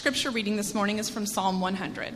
scripture 0.00 0.30
reading 0.30 0.56
this 0.56 0.74
morning 0.74 0.96
is 0.98 1.10
from 1.10 1.26
Psalm 1.26 1.60
100. 1.60 2.14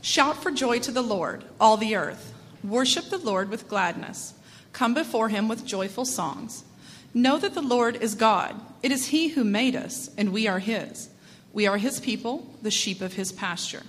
Shout 0.00 0.42
for 0.42 0.50
joy 0.50 0.78
to 0.78 0.90
the 0.90 1.02
Lord, 1.02 1.44
all 1.60 1.76
the 1.76 1.94
earth. 1.94 2.32
Worship 2.64 3.10
the 3.10 3.18
Lord 3.18 3.50
with 3.50 3.68
gladness. 3.68 4.32
Come 4.72 4.94
before 4.94 5.28
him 5.28 5.46
with 5.46 5.66
joyful 5.66 6.06
songs. 6.06 6.64
Know 7.12 7.36
that 7.36 7.52
the 7.52 7.60
Lord 7.60 7.96
is 7.96 8.14
God. 8.14 8.58
It 8.82 8.90
is 8.90 9.08
he 9.08 9.28
who 9.28 9.44
made 9.44 9.76
us, 9.76 10.08
and 10.16 10.32
we 10.32 10.48
are 10.48 10.60
his. 10.60 11.10
We 11.52 11.66
are 11.66 11.76
his 11.76 12.00
people, 12.00 12.54
the 12.62 12.70
sheep 12.70 13.02
of 13.02 13.12
his 13.12 13.32
pasture. 13.32 13.82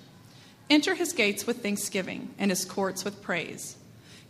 Enter 0.69 0.93
his 0.93 1.13
gates 1.13 1.47
with 1.47 1.63
thanksgiving 1.63 2.33
and 2.37 2.51
his 2.51 2.65
courts 2.65 3.05
with 3.05 3.21
praise. 3.21 3.77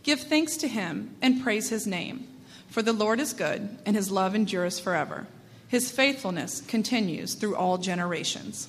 Give 0.04 0.20
thanks 0.20 0.56
to 0.58 0.68
him 0.68 1.16
and 1.20 1.42
praise 1.42 1.70
his 1.70 1.88
name. 1.88 2.28
For 2.68 2.82
the 2.82 2.92
Lord 2.92 3.18
is 3.18 3.32
good, 3.32 3.78
and 3.84 3.96
his 3.96 4.12
love 4.12 4.36
endures 4.36 4.78
forever. 4.78 5.26
His 5.66 5.90
faithfulness 5.90 6.60
continues 6.60 7.34
through 7.34 7.56
all 7.56 7.78
generations. 7.78 8.68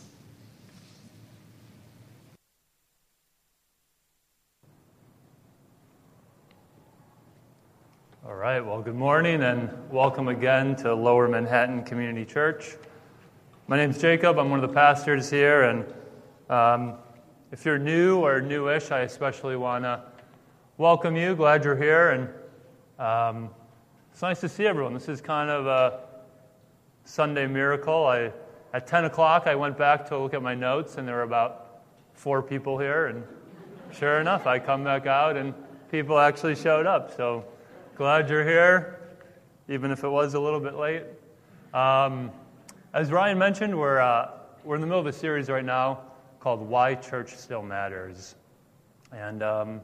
All 8.34 8.40
right, 8.40 8.66
well, 8.66 8.82
good 8.82 8.96
morning 8.96 9.44
and 9.44 9.70
welcome 9.92 10.28
again 10.28 10.76
to 10.78 10.96
Lower 10.96 11.28
Manhattan 11.28 11.84
Community 11.84 12.26
Church. 12.26 12.76
My 13.68 13.78
name 13.78 13.92
is 13.92 14.00
Jacob. 14.00 14.40
I'm 14.40 14.50
one 14.50 14.62
of 14.62 14.68
the 14.68 14.74
pastors 14.74 15.30
here, 15.30 15.62
and 15.62 15.86
um, 16.50 16.96
if 17.52 17.64
you're 17.64 17.78
new 17.78 18.26
or 18.26 18.42
newish, 18.42 18.90
I 18.90 19.02
especially 19.02 19.56
want 19.56 19.84
to 19.84 20.02
welcome 20.80 21.16
you. 21.16 21.36
Glad 21.36 21.64
you're 21.64 21.76
here, 21.76 22.10
and 22.10 22.30
um, 22.98 23.52
it's 24.12 24.24
nice 24.24 24.40
to 24.42 24.50
see 24.50 24.66
everyone. 24.66 24.96
This 24.96 25.10
is 25.10 25.22
kind 25.22 25.52
of 25.52 25.68
a 25.68 26.00
Sunday 27.06 27.46
miracle. 27.46 28.08
I, 28.08 28.32
at 28.74 28.88
10 28.88 29.06
o'clock, 29.06 29.44
I 29.46 29.54
went 29.54 29.78
back 29.78 30.08
to 30.08 30.18
look 30.18 30.34
at 30.34 30.42
my 30.42 30.56
notes, 30.56 30.98
and 30.98 31.08
there 31.08 31.18
were 31.18 31.22
about 31.22 31.84
four 32.14 32.42
people 32.42 32.80
here, 32.80 33.06
and 33.06 33.24
sure 33.92 34.20
enough, 34.20 34.48
I 34.48 34.58
come 34.58 34.84
back 34.84 35.06
out, 35.06 35.38
and 35.38 35.54
people 35.92 36.18
actually 36.18 36.56
showed 36.56 36.88
up. 36.88 37.16
So 37.16 37.46
glad 37.96 38.28
you're 38.28 38.44
here, 38.44 39.00
even 39.70 39.92
if 39.92 40.04
it 40.04 40.10
was 40.10 40.34
a 40.34 40.40
little 40.40 40.60
bit 40.60 40.74
late. 40.74 41.04
Um, 41.76 42.32
as 42.92 43.12
Ryan 43.12 43.38
mentioned, 43.38 43.78
we're, 43.78 44.00
uh, 44.00 44.32
we're 44.64 44.76
in 44.76 44.82
the 44.82 44.88
middle 44.88 45.00
of 45.00 45.06
a 45.06 45.14
series 45.14 45.48
right 45.48 45.64
now 45.64 46.02
called 46.40 46.60
Why 46.60 46.96
Church 46.96 47.36
Still 47.36 47.62
Matters. 47.62 48.34
And 49.12 49.44
um, 49.44 49.82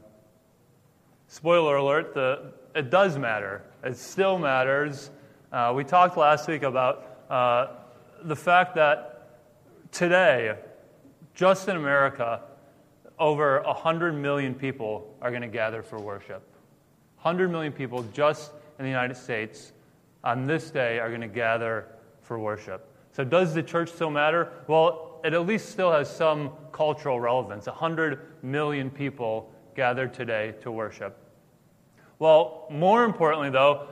spoiler 1.28 1.76
alert, 1.76 2.12
the, 2.12 2.52
it 2.74 2.90
does 2.90 3.16
matter. 3.16 3.62
It 3.84 3.96
still 3.96 4.38
matters. 4.38 5.10
Uh, 5.52 5.72
we 5.76 5.84
talked 5.84 6.16
last 6.16 6.48
week 6.48 6.64
about 6.64 7.26
uh, 7.30 7.68
the 8.24 8.36
fact 8.36 8.74
that 8.74 9.38
today, 9.92 10.56
just 11.36 11.68
in 11.68 11.76
America, 11.76 12.40
over 13.20 13.62
100 13.62 14.14
million 14.14 14.52
people 14.52 15.14
are 15.22 15.30
going 15.30 15.42
to 15.42 15.48
gather 15.48 15.80
for 15.80 16.00
worship. 16.00 16.49
100 17.22 17.50
million 17.50 17.72
people 17.72 18.02
just 18.14 18.52
in 18.78 18.84
the 18.84 18.90
United 18.90 19.16
States 19.16 19.72
on 20.24 20.46
this 20.46 20.70
day 20.70 20.98
are 20.98 21.08
going 21.08 21.20
to 21.20 21.28
gather 21.28 21.86
for 22.22 22.38
worship. 22.38 22.86
So, 23.12 23.24
does 23.24 23.52
the 23.52 23.62
church 23.62 23.90
still 23.90 24.10
matter? 24.10 24.52
Well, 24.68 25.20
it 25.22 25.34
at 25.34 25.46
least 25.46 25.68
still 25.68 25.92
has 25.92 26.14
some 26.14 26.52
cultural 26.72 27.20
relevance. 27.20 27.66
100 27.66 28.42
million 28.42 28.90
people 28.90 29.52
gathered 29.74 30.14
today 30.14 30.54
to 30.62 30.70
worship. 30.70 31.18
Well, 32.18 32.66
more 32.70 33.04
importantly, 33.04 33.50
though, 33.50 33.88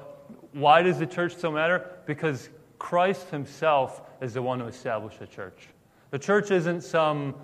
why 0.53 0.83
does 0.83 0.99
the 0.99 1.07
church 1.07 1.37
still 1.37 1.53
matter? 1.53 1.91
Because 2.07 2.49
Christ 2.79 3.29
himself 3.31 4.03
is 4.23 4.35
the 4.35 4.43
one 4.43 4.61
who 4.61 4.67
established 4.67 5.19
the 5.19 5.27
church. 5.27 5.69
The 6.11 6.19
church 6.19 6.51
isn't 6.51 6.83
some 6.83 7.35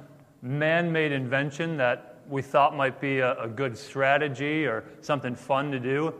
man 0.41 0.93
made 0.93 1.13
invention 1.13 1.77
that 1.77 2.14
we 2.28 2.42
thought 2.42 2.77
might 2.77 3.00
be 3.00 3.19
a, 3.19 3.41
a 3.42 3.48
good 3.48 3.77
strategy 3.77 4.67
or 4.67 4.84
something 5.00 5.34
fun 5.34 5.70
to 5.70 5.80
do. 5.80 6.14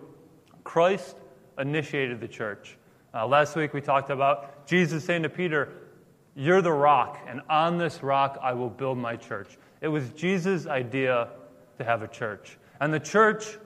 Christ 0.63 1.17
initiated 1.59 2.21
the 2.21 2.29
church. 2.29 2.77
Uh, 3.13 3.27
last 3.27 3.55
week 3.57 3.73
we 3.75 3.81
talked 3.81 4.11
about 4.11 4.67
Jesus 4.67 5.05
saying 5.05 5.23
to 5.23 5.29
Peter, 5.29 5.73
You're 6.35 6.63
the 6.63 6.73
rock, 6.73 7.21
and 7.29 7.41
on 7.49 7.79
this 7.79 8.03
rock 8.03 8.39
I 8.43 8.53
will 8.55 8.71
build 8.71 8.99
my 8.99 9.17
church. 9.17 9.57
It 9.81 9.89
was 9.89 10.09
Jesus' 10.11 10.67
idea 10.67 11.29
to 11.79 11.85
have 11.85 12.03
a 12.03 12.09
church. 12.09 12.59
And 12.81 12.93
the 12.93 13.01
church, 13.01 13.59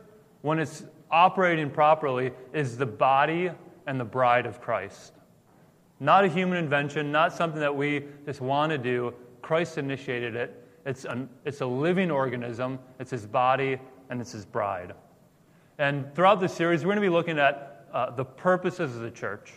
when 0.43 0.59
it's 0.59 0.85
operating 1.11 1.71
properly, 1.71 2.33
is 2.53 2.77
the 2.77 2.87
body 2.87 3.51
and 3.87 3.99
the 3.99 4.05
bride 4.05 4.47
of 4.47 4.61
Christ. 4.61 5.15
Not 6.01 6.25
a 6.25 6.29
human 6.29 6.59
invention, 6.59 7.11
not 7.11 7.33
something 7.33 7.61
that 7.61 7.75
we 7.75 8.05
just 8.27 8.41
want 8.41 8.71
to 8.71 8.79
do. 8.79 9.15
Christ 9.43 9.79
initiated 9.79 10.37
it, 10.37 10.58
it's, 10.85 11.07
it's 11.45 11.61
a 11.61 11.67
living 11.67 12.11
organism, 12.11 12.79
it's 12.99 13.11
his 13.11 13.27
body, 13.27 13.79
and 14.11 14.21
it's 14.21 14.33
his 14.33 14.47
bride. 14.47 14.95
And 15.79 16.13
throughout 16.15 16.41
this 16.41 16.53
series, 16.53 16.85
we're 16.85 16.95
going 16.95 17.03
to 17.05 17.09
be 17.09 17.15
looking 17.15 17.39
at 17.39 17.87
uh, 17.93 18.11
the 18.11 18.25
purposes 18.25 18.97
of 18.97 19.03
the 19.03 19.11
church. 19.11 19.53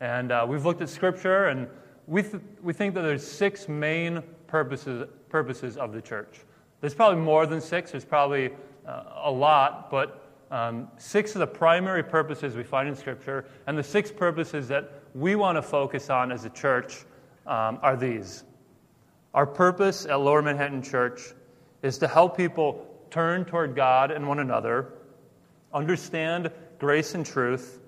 And 0.00 0.32
uh, 0.32 0.46
we've 0.48 0.64
looked 0.64 0.80
at 0.80 0.88
Scripture, 0.88 1.48
and 1.48 1.68
we, 2.06 2.22
th- 2.22 2.42
we 2.62 2.72
think 2.72 2.94
that 2.94 3.02
there's 3.02 3.26
six 3.26 3.68
main 3.68 4.22
purposes, 4.46 5.08
purposes 5.28 5.76
of 5.76 5.92
the 5.92 6.00
church. 6.00 6.40
There's 6.80 6.94
probably 6.94 7.20
more 7.20 7.46
than 7.46 7.60
six, 7.60 7.90
there's 7.90 8.04
probably 8.04 8.50
uh, 8.86 9.02
a 9.24 9.30
lot, 9.30 9.90
but 9.90 10.24
um, 10.50 10.88
six 10.96 11.34
of 11.34 11.40
the 11.40 11.46
primary 11.46 12.02
purposes 12.02 12.56
we 12.56 12.62
find 12.62 12.88
in 12.88 12.94
Scripture, 12.94 13.44
and 13.66 13.76
the 13.76 13.82
six 13.82 14.10
purposes 14.10 14.68
that 14.68 14.90
we 15.14 15.34
want 15.34 15.56
to 15.56 15.62
focus 15.62 16.08
on 16.08 16.32
as 16.32 16.44
a 16.44 16.50
church 16.50 17.04
um, 17.46 17.78
are 17.82 17.96
these. 17.96 18.44
Our 19.38 19.46
purpose 19.46 20.04
at 20.04 20.18
Lower 20.18 20.42
Manhattan 20.42 20.82
Church 20.82 21.20
is 21.84 21.98
to 21.98 22.08
help 22.08 22.36
people 22.36 22.84
turn 23.08 23.44
toward 23.44 23.76
God 23.76 24.10
and 24.10 24.26
one 24.26 24.40
another, 24.40 24.94
understand 25.72 26.50
grace 26.80 27.14
and 27.14 27.24
truth, 27.24 27.78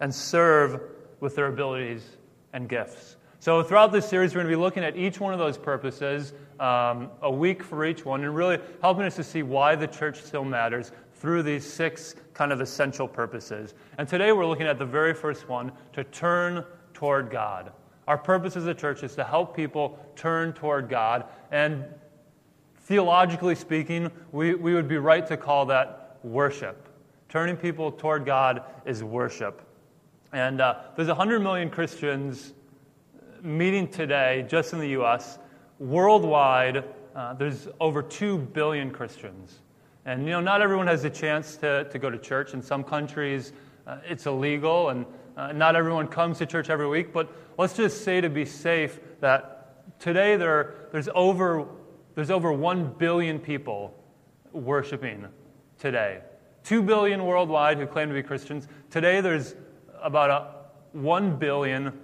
and 0.00 0.14
serve 0.14 0.78
with 1.20 1.36
their 1.36 1.46
abilities 1.46 2.06
and 2.52 2.68
gifts. 2.68 3.16
So, 3.38 3.62
throughout 3.62 3.92
this 3.92 4.06
series, 4.06 4.34
we're 4.34 4.42
going 4.42 4.52
to 4.52 4.56
be 4.58 4.60
looking 4.60 4.84
at 4.84 4.94
each 4.94 5.18
one 5.18 5.32
of 5.32 5.38
those 5.38 5.56
purposes, 5.56 6.34
um, 6.58 7.08
a 7.22 7.32
week 7.32 7.62
for 7.62 7.86
each 7.86 8.04
one, 8.04 8.22
and 8.22 8.36
really 8.36 8.58
helping 8.82 9.06
us 9.06 9.16
to 9.16 9.24
see 9.24 9.42
why 9.42 9.76
the 9.76 9.86
church 9.86 10.20
still 10.20 10.44
matters 10.44 10.92
through 11.14 11.44
these 11.44 11.64
six 11.64 12.14
kind 12.34 12.52
of 12.52 12.60
essential 12.60 13.08
purposes. 13.08 13.72
And 13.96 14.06
today 14.06 14.32
we're 14.32 14.44
looking 14.44 14.66
at 14.66 14.78
the 14.78 14.84
very 14.84 15.14
first 15.14 15.48
one 15.48 15.72
to 15.94 16.04
turn 16.04 16.62
toward 16.92 17.30
God. 17.30 17.72
Our 18.10 18.18
purpose 18.18 18.56
as 18.56 18.66
a 18.66 18.74
church 18.74 19.04
is 19.04 19.14
to 19.14 19.22
help 19.22 19.54
people 19.54 19.96
turn 20.16 20.52
toward 20.52 20.88
God. 20.88 21.26
And 21.52 21.84
theologically 22.80 23.54
speaking, 23.54 24.10
we, 24.32 24.56
we 24.56 24.74
would 24.74 24.88
be 24.88 24.98
right 24.98 25.24
to 25.28 25.36
call 25.36 25.66
that 25.66 26.18
worship. 26.24 26.88
Turning 27.28 27.56
people 27.56 27.92
toward 27.92 28.26
God 28.26 28.64
is 28.84 29.04
worship. 29.04 29.62
And 30.32 30.60
uh, 30.60 30.80
there's 30.96 31.06
100 31.06 31.38
million 31.38 31.70
Christians 31.70 32.52
meeting 33.42 33.86
today 33.86 34.44
just 34.48 34.72
in 34.72 34.80
the 34.80 34.88
U.S. 34.88 35.38
Worldwide, 35.78 36.82
uh, 37.14 37.34
there's 37.34 37.68
over 37.78 38.02
2 38.02 38.38
billion 38.38 38.90
Christians. 38.90 39.60
And, 40.04 40.24
you 40.24 40.30
know, 40.30 40.40
not 40.40 40.62
everyone 40.62 40.88
has 40.88 41.04
a 41.04 41.10
chance 41.10 41.54
to, 41.58 41.84
to 41.84 41.98
go 42.00 42.10
to 42.10 42.18
church. 42.18 42.54
In 42.54 42.60
some 42.60 42.82
countries, 42.82 43.52
uh, 43.86 43.98
it's 44.04 44.26
illegal, 44.26 44.88
and 44.88 45.06
uh, 45.40 45.52
not 45.52 45.74
everyone 45.74 46.06
comes 46.06 46.36
to 46.36 46.44
church 46.44 46.68
every 46.68 46.86
week. 46.86 47.14
But 47.14 47.32
let's 47.56 47.74
just 47.74 48.04
say 48.04 48.20
to 48.20 48.28
be 48.28 48.44
safe 48.44 49.00
that 49.20 49.98
today 49.98 50.36
there, 50.36 50.74
there's, 50.92 51.08
over, 51.14 51.66
there's 52.14 52.30
over 52.30 52.52
1 52.52 52.96
billion 52.98 53.38
people 53.38 53.94
worshiping 54.52 55.26
today. 55.78 56.20
2 56.64 56.82
billion 56.82 57.24
worldwide 57.24 57.78
who 57.78 57.86
claim 57.86 58.08
to 58.08 58.14
be 58.14 58.22
Christians. 58.22 58.68
Today 58.90 59.22
there's 59.22 59.54
about 60.02 60.30
a 60.30 60.98
1 60.98 61.36
billion 61.36 61.98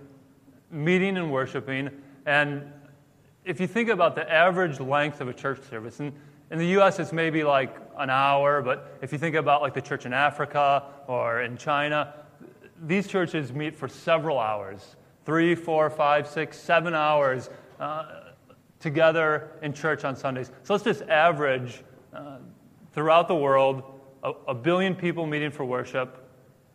meeting 0.71 1.19
and 1.19 1.31
worshiping. 1.31 1.91
And 2.25 2.73
if 3.45 3.61
you 3.61 3.67
think 3.67 3.91
about 3.91 4.15
the 4.15 4.33
average 4.33 4.81
length 4.81 5.21
of 5.21 5.29
a 5.29 5.35
church 5.35 5.61
service, 5.69 6.01
and 6.01 6.15
in 6.51 6.59
the 6.59 6.81
US 6.81 6.99
it's 6.99 7.13
maybe 7.13 7.45
like 7.45 7.77
an 7.99 8.09
hour, 8.09 8.63
but 8.63 8.97
if 9.03 9.13
you 9.13 9.19
think 9.19 9.37
about 9.37 9.61
like 9.61 9.75
the 9.75 9.83
church 9.83 10.07
in 10.07 10.15
Africa 10.15 10.85
or 11.07 11.43
in 11.43 11.59
China, 11.59 12.15
these 12.83 13.07
churches 13.07 13.53
meet 13.53 13.75
for 13.77 13.89
several 13.89 14.39
hours 14.39 14.97
three, 15.25 15.57
four, 15.57 15.91
five, 15.91 16.29
six, 16.29 16.57
seven 16.57 16.95
hours 16.95 17.51
uh, 17.81 18.31
together 18.79 19.51
in 19.61 19.73
church 19.73 20.05
on 20.05 20.15
Sundays. 20.15 20.53
So 20.63 20.73
let's 20.73 20.85
just 20.85 21.03
average 21.03 21.83
uh, 22.15 22.39
throughout 22.93 23.27
the 23.27 23.35
world 23.35 23.83
a, 24.23 24.33
a 24.49 24.55
billion 24.55 24.95
people 24.95 25.27
meeting 25.27 25.51
for 25.51 25.65
worship, 25.65 26.29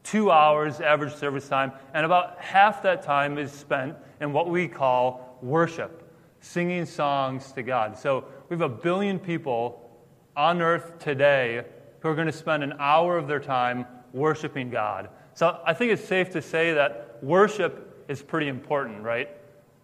two 0.03 0.31
hours 0.31 0.81
average 0.81 1.13
service 1.13 1.47
time, 1.47 1.71
and 1.93 2.05
about 2.05 2.39
half 2.39 2.83
that 2.83 3.03
time 3.03 3.37
is 3.37 3.51
spent 3.51 3.95
in 4.19 4.33
what 4.33 4.49
we 4.49 4.67
call 4.67 5.37
worship, 5.41 6.13
singing 6.41 6.85
songs 6.85 7.53
to 7.53 7.63
God. 7.63 7.97
So 7.97 8.25
we 8.49 8.55
have 8.55 8.61
a 8.61 8.69
billion 8.69 9.17
people 9.17 9.89
on 10.35 10.61
earth 10.61 10.99
today 10.99 11.63
who 12.01 12.09
are 12.09 12.15
going 12.15 12.27
to 12.27 12.33
spend 12.33 12.63
an 12.63 12.73
hour 12.79 13.17
of 13.17 13.27
their 13.27 13.39
time 13.39 13.85
worshiping 14.11 14.69
God. 14.69 15.09
So 15.33 15.61
I 15.65 15.73
think 15.73 15.91
it's 15.91 16.03
safe 16.03 16.31
to 16.31 16.41
say 16.41 16.73
that 16.73 17.17
worship 17.21 18.05
is 18.07 18.21
pretty 18.21 18.47
important, 18.47 19.03
right? 19.03 19.29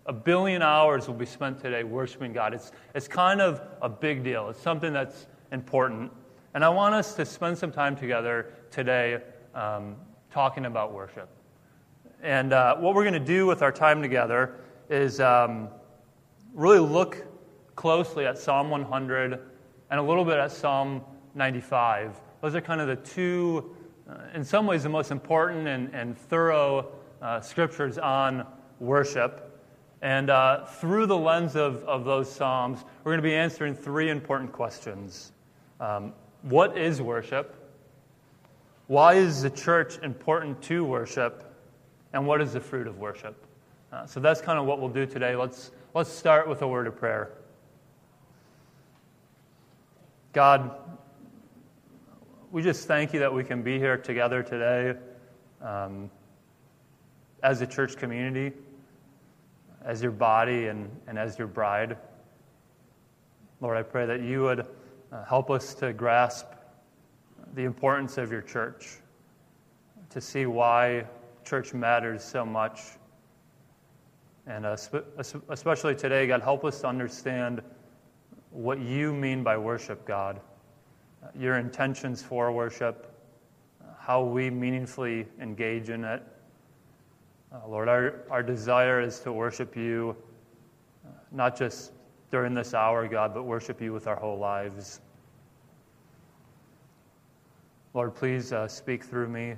a 0.08 0.14
billion 0.14 0.62
hours 0.62 1.06
will 1.08 1.16
be 1.16 1.26
spent 1.26 1.60
today 1.60 1.84
worshiping 1.84 2.32
God. 2.32 2.54
It's, 2.54 2.72
it's 2.96 3.08
kind 3.08 3.42
of 3.42 3.62
a 3.82 3.90
big 3.90 4.24
deal, 4.24 4.50
it's 4.50 4.62
something 4.62 4.94
that's 4.94 5.28
important. 5.52 6.12
And 6.54 6.64
I 6.64 6.70
want 6.70 6.96
us 6.96 7.14
to 7.16 7.26
spend 7.26 7.58
some 7.58 7.72
time 7.72 7.96
together 7.96 8.54
today 8.72 9.22
um, 9.54 9.98
talking 10.32 10.66
about 10.66 10.94
worship. 10.94 11.30
And 12.24 12.54
uh, 12.54 12.78
what 12.78 12.96
we're 12.96 13.04
going 13.04 13.14
to 13.14 13.20
do 13.20 13.46
with 13.46 13.62
our 13.62 13.72
time 13.72 14.02
together 14.02 14.56
is 14.90 15.20
um, 15.20 15.68
really 16.54 16.80
look 16.80 17.26
closely 17.76 18.26
at 18.26 18.38
Psalm 18.38 18.70
100 18.70 19.40
and 19.92 20.00
a 20.00 20.04
little 20.04 20.26
bit 20.26 20.38
at 20.38 20.52
Psalm 20.52 21.02
95. 21.36 22.20
Those 22.42 22.56
are 22.56 22.62
kind 22.62 22.80
of 22.80 22.88
the 22.88 22.96
two, 22.96 23.76
uh, 24.10 24.14
in 24.34 24.44
some 24.44 24.66
ways, 24.66 24.84
the 24.84 24.90
most 24.90 25.12
important 25.12 25.68
and, 25.68 25.94
and 25.94 26.18
thorough 26.18 26.88
uh, 27.22 27.42
scriptures 27.42 27.98
on 27.98 28.46
worship. 28.80 29.44
And 30.02 30.30
uh, 30.30 30.66
through 30.66 31.08
the 31.08 31.18
lens 31.18 31.56
of, 31.56 31.84
of 31.84 32.06
those 32.06 32.32
Psalms, 32.32 32.86
we're 33.04 33.12
going 33.12 33.24
to 33.24 33.28
be 33.28 33.36
answering 33.36 33.74
three 33.74 34.10
important 34.10 34.52
questions 34.52 35.32
um, 35.80 36.14
What 36.44 36.78
is 36.78 37.02
worship? 37.02 37.56
Why 38.88 39.16
is 39.16 39.42
the 39.42 39.50
church 39.50 39.98
important 40.02 40.62
to 40.64 40.86
worship? 40.86 41.44
And 42.14 42.26
what 42.26 42.42
is 42.42 42.54
the 42.54 42.62
fruit 42.62 42.88
of 42.88 43.00
worship? 43.00 43.36
Uh, 43.92 44.06
so 44.06 44.20
that's 44.20 44.40
kind 44.40 44.58
of 44.58 44.66
what 44.66 44.80
we'll 44.80 44.90
do 44.90 45.06
today. 45.06 45.36
Let's, 45.36 45.72
let's 45.94 46.10
start 46.10 46.48
with 46.48 46.62
a 46.62 46.68
word 46.68 46.88
of 46.88 46.96
prayer. 46.96 47.32
God, 50.32 50.72
we 52.52 52.64
just 52.64 52.88
thank 52.88 53.14
you 53.14 53.20
that 53.20 53.34
we 53.34 53.44
can 53.44 53.62
be 53.62 53.78
here 53.78 53.98
together 53.98 54.42
today 54.42 54.98
um, 55.62 56.10
as 57.44 57.62
a 57.62 57.68
church 57.68 57.98
community, 57.98 58.56
as 59.84 60.02
your 60.02 60.12
body, 60.12 60.68
and, 60.68 60.90
and 61.08 61.20
as 61.20 61.38
your 61.38 61.48
bride. 61.48 61.98
Lord, 63.60 63.78
I 63.78 63.84
pray 63.84 64.06
that 64.06 64.22
you 64.22 64.44
would 64.44 64.66
uh, 65.12 65.26
help 65.26 65.50
us 65.50 65.74
to 65.76 65.92
grasp 65.92 66.46
the 67.54 67.64
importance 67.64 68.18
of 68.18 68.32
your 68.32 68.42
church, 68.42 68.98
to 70.10 70.22
see 70.22 70.46
why 70.46 71.06
church 71.44 71.74
matters 71.74 72.24
so 72.24 72.46
much. 72.46 72.82
And 74.46 74.66
uh, 74.66 74.78
especially 75.50 75.96
today, 75.96 76.28
God, 76.28 76.42
help 76.42 76.64
us 76.64 76.80
to 76.82 76.88
understand 76.88 77.62
what 78.52 78.80
you 78.80 79.14
mean 79.14 79.44
by 79.44 79.58
worship, 79.58 80.06
God, 80.06 80.40
your 81.36 81.58
intentions 81.58 82.22
for 82.22 82.52
worship, 82.52 83.14
how 84.00 84.24
we 84.24 84.50
meaningfully 84.50 85.28
engage 85.42 85.90
in 85.90 86.04
it. 86.04 86.24
Uh, 87.52 87.68
Lord, 87.68 87.88
our, 87.88 88.24
our 88.30 88.44
desire 88.44 89.02
is 89.02 89.20
to 89.22 89.32
worship 89.32 89.76
you, 89.76 90.16
uh, 91.06 91.12
not 91.32 91.58
just 91.58 91.92
during 92.30 92.54
this 92.54 92.74
hour, 92.74 93.08
God, 93.08 93.34
but 93.34 93.44
worship 93.44 93.82
you 93.82 93.94
with 93.94 94.08
our 94.08 94.16
whole 94.16 94.38
lives. 94.38 95.02
Lord, 97.94 98.14
please 98.16 98.54
uh, 98.54 98.68
speak 98.68 99.04
through 99.04 99.30
me. 99.30 99.56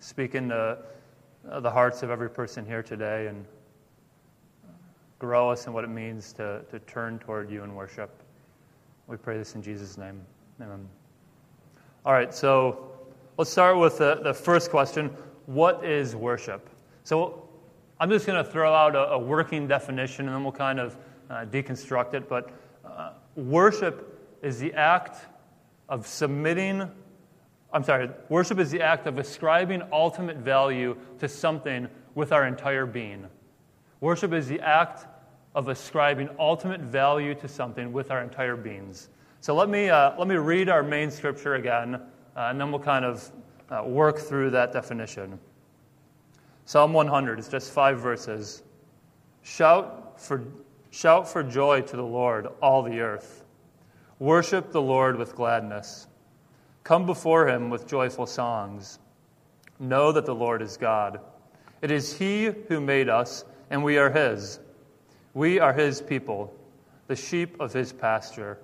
Speak 0.00 0.34
into 0.34 0.78
uh, 1.50 1.60
the 1.60 1.70
hearts 1.70 2.02
of 2.02 2.10
every 2.10 2.30
person 2.30 2.66
here 2.66 2.82
today 2.82 3.28
and 3.28 3.44
grow 5.18 5.50
us 5.50 5.66
in 5.66 5.72
what 5.72 5.84
it 5.84 5.90
means 5.90 6.32
to, 6.34 6.62
to 6.70 6.78
turn 6.80 7.18
toward 7.18 7.50
you 7.50 7.64
in 7.64 7.74
worship. 7.74 8.22
We 9.06 9.16
pray 9.16 9.38
this 9.38 9.54
in 9.54 9.62
Jesus' 9.62 9.96
name. 9.96 10.20
Amen. 10.60 10.88
All 12.04 12.12
right, 12.12 12.34
so 12.34 12.90
let's 13.36 13.50
start 13.50 13.78
with 13.78 13.98
the, 13.98 14.20
the 14.22 14.34
first 14.34 14.70
question 14.70 15.08
What 15.46 15.84
is 15.84 16.16
worship? 16.16 16.68
So 17.04 17.48
I'm 18.00 18.10
just 18.10 18.26
going 18.26 18.42
to 18.44 18.50
throw 18.50 18.72
out 18.74 18.94
a, 18.94 19.10
a, 19.12 19.18
working 19.18 19.68
definition 19.68 20.26
and 20.26 20.34
then 20.34 20.42
we'll 20.42 20.52
kind 20.52 20.80
of 20.80 20.96
uh, 21.30 21.44
deconstruct 21.46 22.14
it. 22.14 22.28
But 22.28 22.50
uh, 22.84 23.12
worship 23.36 24.36
is 24.42 24.58
the 24.58 24.72
act 24.74 25.26
of 25.88 26.06
submitting 26.06 26.90
I'm 27.72 27.84
sorry, 27.84 28.08
worship 28.30 28.58
is 28.58 28.70
the 28.70 28.80
act 28.80 29.06
of 29.06 29.18
ascribing 29.18 29.82
ultimate 29.92 30.38
value 30.38 30.96
to 31.18 31.28
something 31.28 31.86
with 32.14 32.32
our 32.32 32.46
entire 32.46 32.86
being. 32.86 33.26
Worship 34.00 34.32
is 34.32 34.48
the 34.48 34.60
act 34.60 35.06
of 35.54 35.68
ascribing 35.68 36.30
ultimate 36.38 36.80
value 36.80 37.34
to 37.34 37.48
something 37.48 37.92
with 37.92 38.10
our 38.10 38.22
entire 38.22 38.56
beings. 38.56 39.08
So 39.40 39.54
let 39.54 39.68
me, 39.68 39.88
uh, 39.88 40.18
let 40.18 40.26
me 40.26 40.34
read 40.34 40.68
our 40.68 40.82
main 40.82 41.10
scripture 41.10 41.54
again, 41.54 41.94
uh, 41.94 42.00
and 42.36 42.60
then 42.60 42.70
we'll 42.70 42.80
kind 42.80 43.04
of 43.04 43.30
uh, 43.70 43.82
work 43.84 44.18
through 44.18 44.50
that 44.50 44.72
definition. 44.72 45.38
Psalm 46.64 46.92
100, 46.92 47.38
it's 47.38 47.48
just 47.48 47.72
five 47.72 48.00
verses. 48.00 48.62
Shout 49.42 50.20
for, 50.20 50.44
shout 50.90 51.28
for 51.28 51.42
joy 51.42 51.82
to 51.82 51.96
the 51.96 52.02
Lord, 52.02 52.48
all 52.60 52.82
the 52.82 53.00
earth. 53.00 53.44
Worship 54.18 54.72
the 54.72 54.82
Lord 54.82 55.16
with 55.16 55.36
gladness. 55.36 56.08
Come 56.82 57.06
before 57.06 57.48
him 57.48 57.70
with 57.70 57.86
joyful 57.86 58.26
songs. 58.26 58.98
Know 59.78 60.10
that 60.10 60.26
the 60.26 60.34
Lord 60.34 60.62
is 60.62 60.76
God. 60.76 61.20
It 61.80 61.92
is 61.92 62.18
he 62.18 62.46
who 62.46 62.80
made 62.80 63.08
us, 63.08 63.44
and 63.70 63.84
we 63.84 63.98
are 63.98 64.10
his. 64.10 64.58
We 65.32 65.60
are 65.60 65.72
his 65.72 66.02
people, 66.02 66.52
the 67.06 67.14
sheep 67.14 67.60
of 67.60 67.72
his 67.72 67.92
pasture. 67.92 68.58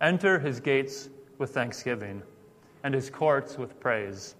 Enter 0.00 0.38
his 0.38 0.60
gates 0.60 1.08
with 1.38 1.50
thanksgiving, 1.54 2.22
and 2.84 2.94
his 2.94 3.10
courts 3.10 3.56
with 3.58 3.78
praise. 3.80 4.34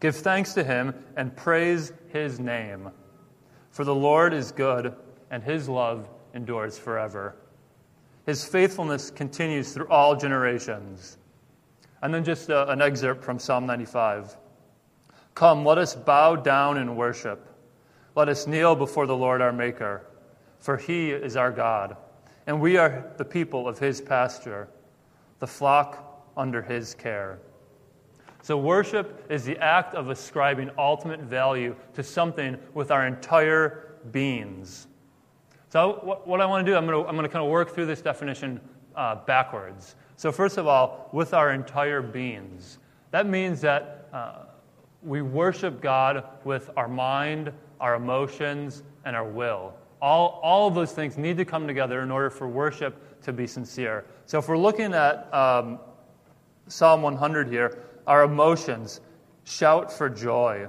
Give 0.00 0.14
thanks 0.14 0.52
to 0.54 0.64
him 0.64 0.94
and 1.16 1.34
praise 1.36 1.92
his 2.08 2.40
name. 2.40 2.90
For 3.70 3.84
the 3.84 3.94
Lord 3.94 4.34
is 4.34 4.52
good, 4.52 4.94
and 5.30 5.42
his 5.42 5.68
love 5.68 6.08
endures 6.34 6.78
forever. 6.78 7.36
His 8.26 8.44
faithfulness 8.44 9.10
continues 9.10 9.72
through 9.72 9.88
all 9.88 10.16
generations. 10.16 11.18
And 12.02 12.12
then 12.12 12.24
just 12.24 12.50
uh, 12.50 12.66
an 12.68 12.82
excerpt 12.82 13.24
from 13.24 13.38
Psalm 13.38 13.66
95. 13.66 14.36
Come, 15.34 15.64
let 15.64 15.78
us 15.78 15.94
bow 15.94 16.36
down 16.36 16.78
and 16.78 16.96
worship. 16.96 17.46
Let 18.14 18.28
us 18.28 18.46
kneel 18.46 18.74
before 18.74 19.06
the 19.06 19.16
Lord 19.16 19.40
our 19.40 19.52
Maker, 19.52 20.04
for 20.58 20.76
he 20.76 21.10
is 21.10 21.36
our 21.36 21.50
God, 21.50 21.96
and 22.46 22.60
we 22.60 22.76
are 22.76 23.12
the 23.16 23.24
people 23.24 23.68
of 23.68 23.78
his 23.78 24.00
pasture, 24.00 24.68
the 25.38 25.46
flock 25.46 26.24
under 26.36 26.62
his 26.62 26.94
care. 26.94 27.38
So, 28.42 28.56
worship 28.56 29.24
is 29.30 29.44
the 29.44 29.56
act 29.58 29.94
of 29.94 30.10
ascribing 30.10 30.70
ultimate 30.76 31.20
value 31.20 31.76
to 31.94 32.02
something 32.02 32.56
with 32.74 32.90
our 32.90 33.06
entire 33.06 33.98
beings. 34.10 34.88
So, 35.68 36.20
what, 36.24 36.40
I 36.40 36.46
want 36.46 36.66
to 36.66 36.72
do, 36.72 36.76
I'm 36.76 36.86
going 36.86 37.02
to, 37.02 37.08
I'm 37.08 37.14
going 37.14 37.26
to 37.26 37.32
kind 37.32 37.44
of 37.44 37.50
work 37.50 37.72
through 37.72 37.86
this 37.86 38.02
definition 38.02 38.60
uh, 38.96 39.16
backwards. 39.26 39.94
So, 40.16 40.32
first 40.32 40.58
of 40.58 40.66
all, 40.66 41.08
with 41.12 41.34
our 41.34 41.52
entire 41.52 42.02
beings. 42.02 42.78
That 43.12 43.26
means 43.26 43.60
that 43.60 44.08
uh, 44.12 44.46
we 45.02 45.22
worship 45.22 45.80
God 45.80 46.24
with 46.44 46.70
our 46.76 46.88
mind, 46.88 47.52
our 47.80 47.94
emotions, 47.94 48.82
and 49.04 49.14
our 49.14 49.28
will. 49.28 49.74
All, 50.02 50.40
all 50.42 50.66
of 50.66 50.74
those 50.74 50.90
things 50.90 51.16
need 51.16 51.36
to 51.36 51.44
come 51.44 51.68
together 51.68 52.02
in 52.02 52.10
order 52.10 52.28
for 52.28 52.48
worship 52.48 53.22
to 53.22 53.32
be 53.32 53.46
sincere. 53.46 54.04
So, 54.26 54.38
if 54.38 54.48
we're 54.48 54.58
looking 54.58 54.92
at 54.94 55.32
um, 55.32 55.78
Psalm 56.66 57.02
100 57.02 57.48
here, 57.48 57.78
our 58.08 58.24
emotions 58.24 59.00
shout 59.44 59.92
for 59.92 60.10
joy, 60.10 60.66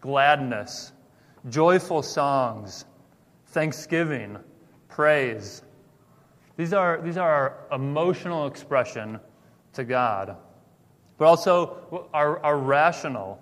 gladness, 0.00 0.92
joyful 1.48 2.02
songs, 2.02 2.86
thanksgiving, 3.46 4.36
praise, 4.88 5.62
these 6.56 6.72
are, 6.72 7.00
these 7.00 7.16
are 7.18 7.30
our 7.70 7.76
emotional 7.76 8.48
expression 8.48 9.20
to 9.74 9.84
God, 9.84 10.36
but 11.18 11.26
also 11.26 12.08
our, 12.12 12.40
our 12.40 12.58
rational. 12.58 13.40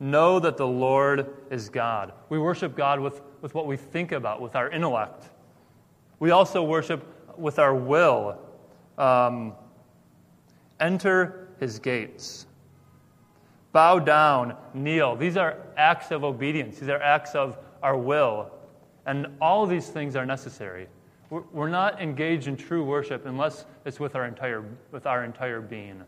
Know 0.00 0.40
that 0.40 0.56
the 0.56 0.66
Lord 0.66 1.28
is 1.50 1.68
God. 1.68 2.12
We 2.28 2.38
worship 2.38 2.76
God 2.76 2.98
with, 2.98 3.22
with 3.42 3.54
what 3.54 3.66
we 3.66 3.76
think 3.76 4.12
about, 4.12 4.40
with 4.40 4.56
our 4.56 4.70
intellect. 4.70 5.28
We 6.18 6.30
also 6.30 6.62
worship 6.62 7.04
with 7.36 7.58
our 7.58 7.74
will. 7.74 8.38
Um, 8.96 9.54
enter 10.80 11.48
his 11.60 11.78
gates. 11.78 12.46
Bow 13.72 13.98
down, 13.98 14.56
kneel. 14.74 15.16
These 15.16 15.36
are 15.36 15.56
acts 15.76 16.10
of 16.10 16.24
obedience, 16.24 16.78
these 16.78 16.88
are 16.88 17.00
acts 17.00 17.34
of 17.34 17.58
our 17.82 17.96
will. 17.96 18.50
And 19.06 19.26
all 19.40 19.66
these 19.66 19.88
things 19.88 20.14
are 20.14 20.24
necessary. 20.24 20.86
We're 21.30 21.70
not 21.70 22.00
engaged 22.00 22.46
in 22.46 22.56
true 22.56 22.84
worship 22.84 23.26
unless 23.26 23.64
it's 23.86 23.98
with 23.98 24.14
our 24.14 24.26
entire, 24.26 24.64
with 24.90 25.06
our 25.06 25.24
entire 25.24 25.60
being. 25.60 26.02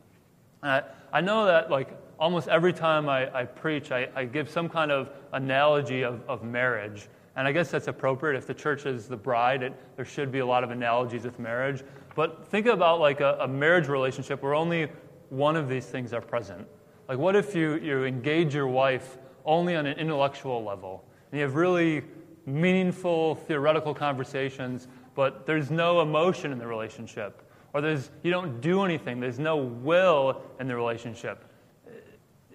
I, 0.62 0.82
I 1.12 1.20
know 1.22 1.46
that, 1.46 1.70
like, 1.70 1.96
almost 2.18 2.48
every 2.48 2.72
time 2.72 3.08
I, 3.08 3.34
I 3.34 3.44
preach, 3.44 3.90
I, 3.90 4.08
I, 4.14 4.26
give 4.26 4.50
some 4.50 4.68
kind 4.68 4.92
of 4.92 5.10
analogy 5.32 6.04
of, 6.04 6.22
of 6.28 6.42
marriage. 6.42 7.08
And 7.36 7.48
I 7.48 7.52
guess 7.52 7.70
that's 7.70 7.88
appropriate. 7.88 8.36
If 8.36 8.46
the 8.46 8.54
church 8.54 8.86
is 8.86 9.08
the 9.08 9.16
bride, 9.16 9.62
it, 9.62 9.74
there 9.96 10.04
should 10.04 10.30
be 10.30 10.38
a 10.38 10.46
lot 10.46 10.62
of 10.62 10.70
analogies 10.70 11.24
with 11.24 11.38
marriage. 11.38 11.82
But 12.14 12.46
think 12.46 12.66
about 12.66 13.00
like 13.00 13.20
a, 13.20 13.38
a 13.40 13.48
marriage 13.48 13.88
relationship 13.88 14.42
where 14.42 14.54
only 14.54 14.88
one 15.30 15.56
of 15.56 15.68
these 15.68 15.86
things 15.86 16.12
are 16.12 16.20
present. 16.20 16.66
Like, 17.08 17.18
what 17.18 17.36
if 17.36 17.54
you, 17.54 17.74
you 17.74 18.04
engage 18.04 18.54
your 18.54 18.68
wife 18.68 19.18
only 19.44 19.74
on 19.74 19.86
an 19.86 19.98
intellectual 19.98 20.62
level? 20.62 21.04
And 21.30 21.38
you 21.38 21.44
have 21.44 21.56
really 21.56 22.02
meaningful 22.46 23.34
theoretical 23.34 23.94
conversations, 23.94 24.86
but 25.14 25.44
there's 25.44 25.70
no 25.70 26.00
emotion 26.00 26.52
in 26.52 26.58
the 26.58 26.66
relationship. 26.66 27.42
Or 27.72 27.80
there's, 27.80 28.10
you 28.22 28.30
don't 28.30 28.60
do 28.60 28.84
anything, 28.84 29.18
there's 29.18 29.40
no 29.40 29.56
will 29.56 30.40
in 30.60 30.68
the 30.68 30.76
relationship. 30.76 31.44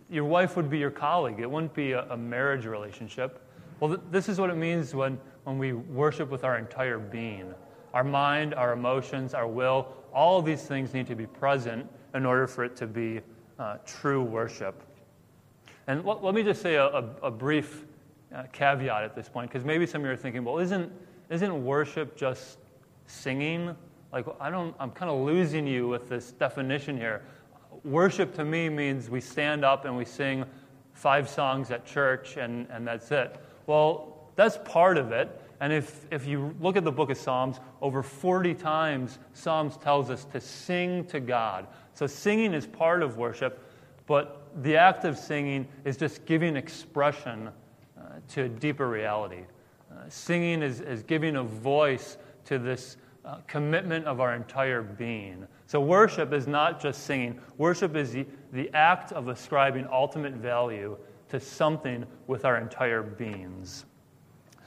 Your 0.09 0.23
wife 0.23 0.55
would 0.55 0.69
be 0.69 0.79
your 0.79 0.91
colleague, 0.91 1.39
it 1.39 1.51
wouldn't 1.51 1.73
be 1.73 1.91
a, 1.91 2.09
a 2.09 2.17
marriage 2.17 2.65
relationship. 2.65 3.45
Well, 3.79 3.91
th- 3.91 4.01
this 4.11 4.29
is 4.29 4.39
what 4.39 4.49
it 4.49 4.57
means 4.57 4.93
when, 4.93 5.19
when 5.43 5.57
we 5.57 5.73
worship 5.73 6.29
with 6.29 6.43
our 6.43 6.57
entire 6.57 6.99
being. 6.99 7.53
Our 7.93 8.03
mind, 8.03 8.53
our 8.53 8.73
emotions, 8.73 9.33
our 9.33 9.47
will, 9.47 9.87
all 10.13 10.41
these 10.41 10.63
things 10.63 10.93
need 10.93 11.07
to 11.07 11.15
be 11.15 11.25
present 11.25 11.87
in 12.13 12.25
order 12.25 12.47
for 12.47 12.63
it 12.63 12.75
to 12.77 12.87
be 12.87 13.21
uh, 13.57 13.77
true 13.85 14.23
worship. 14.23 14.83
And 15.87 16.05
l- 16.05 16.19
let 16.21 16.33
me 16.35 16.43
just 16.43 16.61
say 16.61 16.75
a, 16.75 16.85
a, 16.85 17.03
a 17.23 17.31
brief 17.31 17.85
uh, 18.35 18.43
caveat 18.51 19.03
at 19.03 19.15
this 19.15 19.29
point, 19.29 19.49
because 19.49 19.65
maybe 19.65 19.85
some 19.85 20.01
of 20.01 20.05
you 20.05 20.13
are 20.13 20.17
thinking, 20.17 20.43
well, 20.43 20.59
isn't, 20.59 20.91
isn't 21.29 21.65
worship 21.65 22.15
just 22.15 22.59
singing? 23.07 23.75
Like, 24.11 24.25
I 24.39 24.49
don't, 24.49 24.75
I'm 24.79 24.91
kind 24.91 25.09
of 25.11 25.19
losing 25.25 25.65
you 25.65 25.87
with 25.87 26.09
this 26.09 26.31
definition 26.31 26.97
here. 26.97 27.23
Worship 27.83 28.35
to 28.35 28.45
me 28.45 28.69
means 28.69 29.09
we 29.09 29.21
stand 29.21 29.63
up 29.63 29.85
and 29.85 29.95
we 29.95 30.05
sing 30.05 30.45
five 30.93 31.29
songs 31.29 31.71
at 31.71 31.85
church 31.85 32.37
and, 32.37 32.67
and 32.69 32.85
that's 32.85 33.11
it. 33.11 33.39
Well, 33.69 34.31
that's 34.35 34.57
part 34.65 34.97
of 34.97 35.11
it. 35.11 35.29
And 35.59 35.71
if, 35.71 36.07
if 36.09 36.25
you 36.25 36.55
look 36.59 36.75
at 36.75 36.83
the 36.83 36.91
book 36.91 37.11
of 37.11 37.17
Psalms, 37.19 37.59
over 37.83 38.01
40 38.01 38.55
times, 38.55 39.19
Psalms 39.33 39.77
tells 39.77 40.09
us 40.09 40.25
to 40.33 40.41
sing 40.41 41.05
to 41.05 41.19
God. 41.19 41.67
So 41.93 42.07
singing 42.07 42.55
is 42.55 42.65
part 42.65 43.03
of 43.03 43.17
worship, 43.17 43.63
but 44.07 44.47
the 44.63 44.75
act 44.75 45.05
of 45.05 45.19
singing 45.19 45.67
is 45.85 45.97
just 45.97 46.25
giving 46.25 46.55
expression 46.55 47.49
uh, 47.95 48.01
to 48.29 48.45
a 48.45 48.49
deeper 48.49 48.89
reality. 48.89 49.43
Uh, 49.91 49.97
singing 50.09 50.63
is, 50.63 50.81
is 50.81 51.03
giving 51.03 51.35
a 51.35 51.43
voice 51.43 52.17
to 52.45 52.57
this 52.57 52.97
uh, 53.23 53.35
commitment 53.45 54.07
of 54.07 54.19
our 54.19 54.33
entire 54.33 54.81
being. 54.81 55.45
So 55.67 55.79
worship 55.79 56.33
is 56.33 56.47
not 56.47 56.81
just 56.81 57.03
singing, 57.03 57.39
worship 57.59 57.95
is 57.95 58.13
the, 58.13 58.25
the 58.51 58.71
act 58.73 59.11
of 59.11 59.27
ascribing 59.27 59.85
ultimate 59.91 60.33
value 60.33 60.97
to 61.29 61.39
something 61.39 62.05
with 62.27 62.45
our 62.45 62.57
entire 62.57 63.01
beings. 63.03 63.85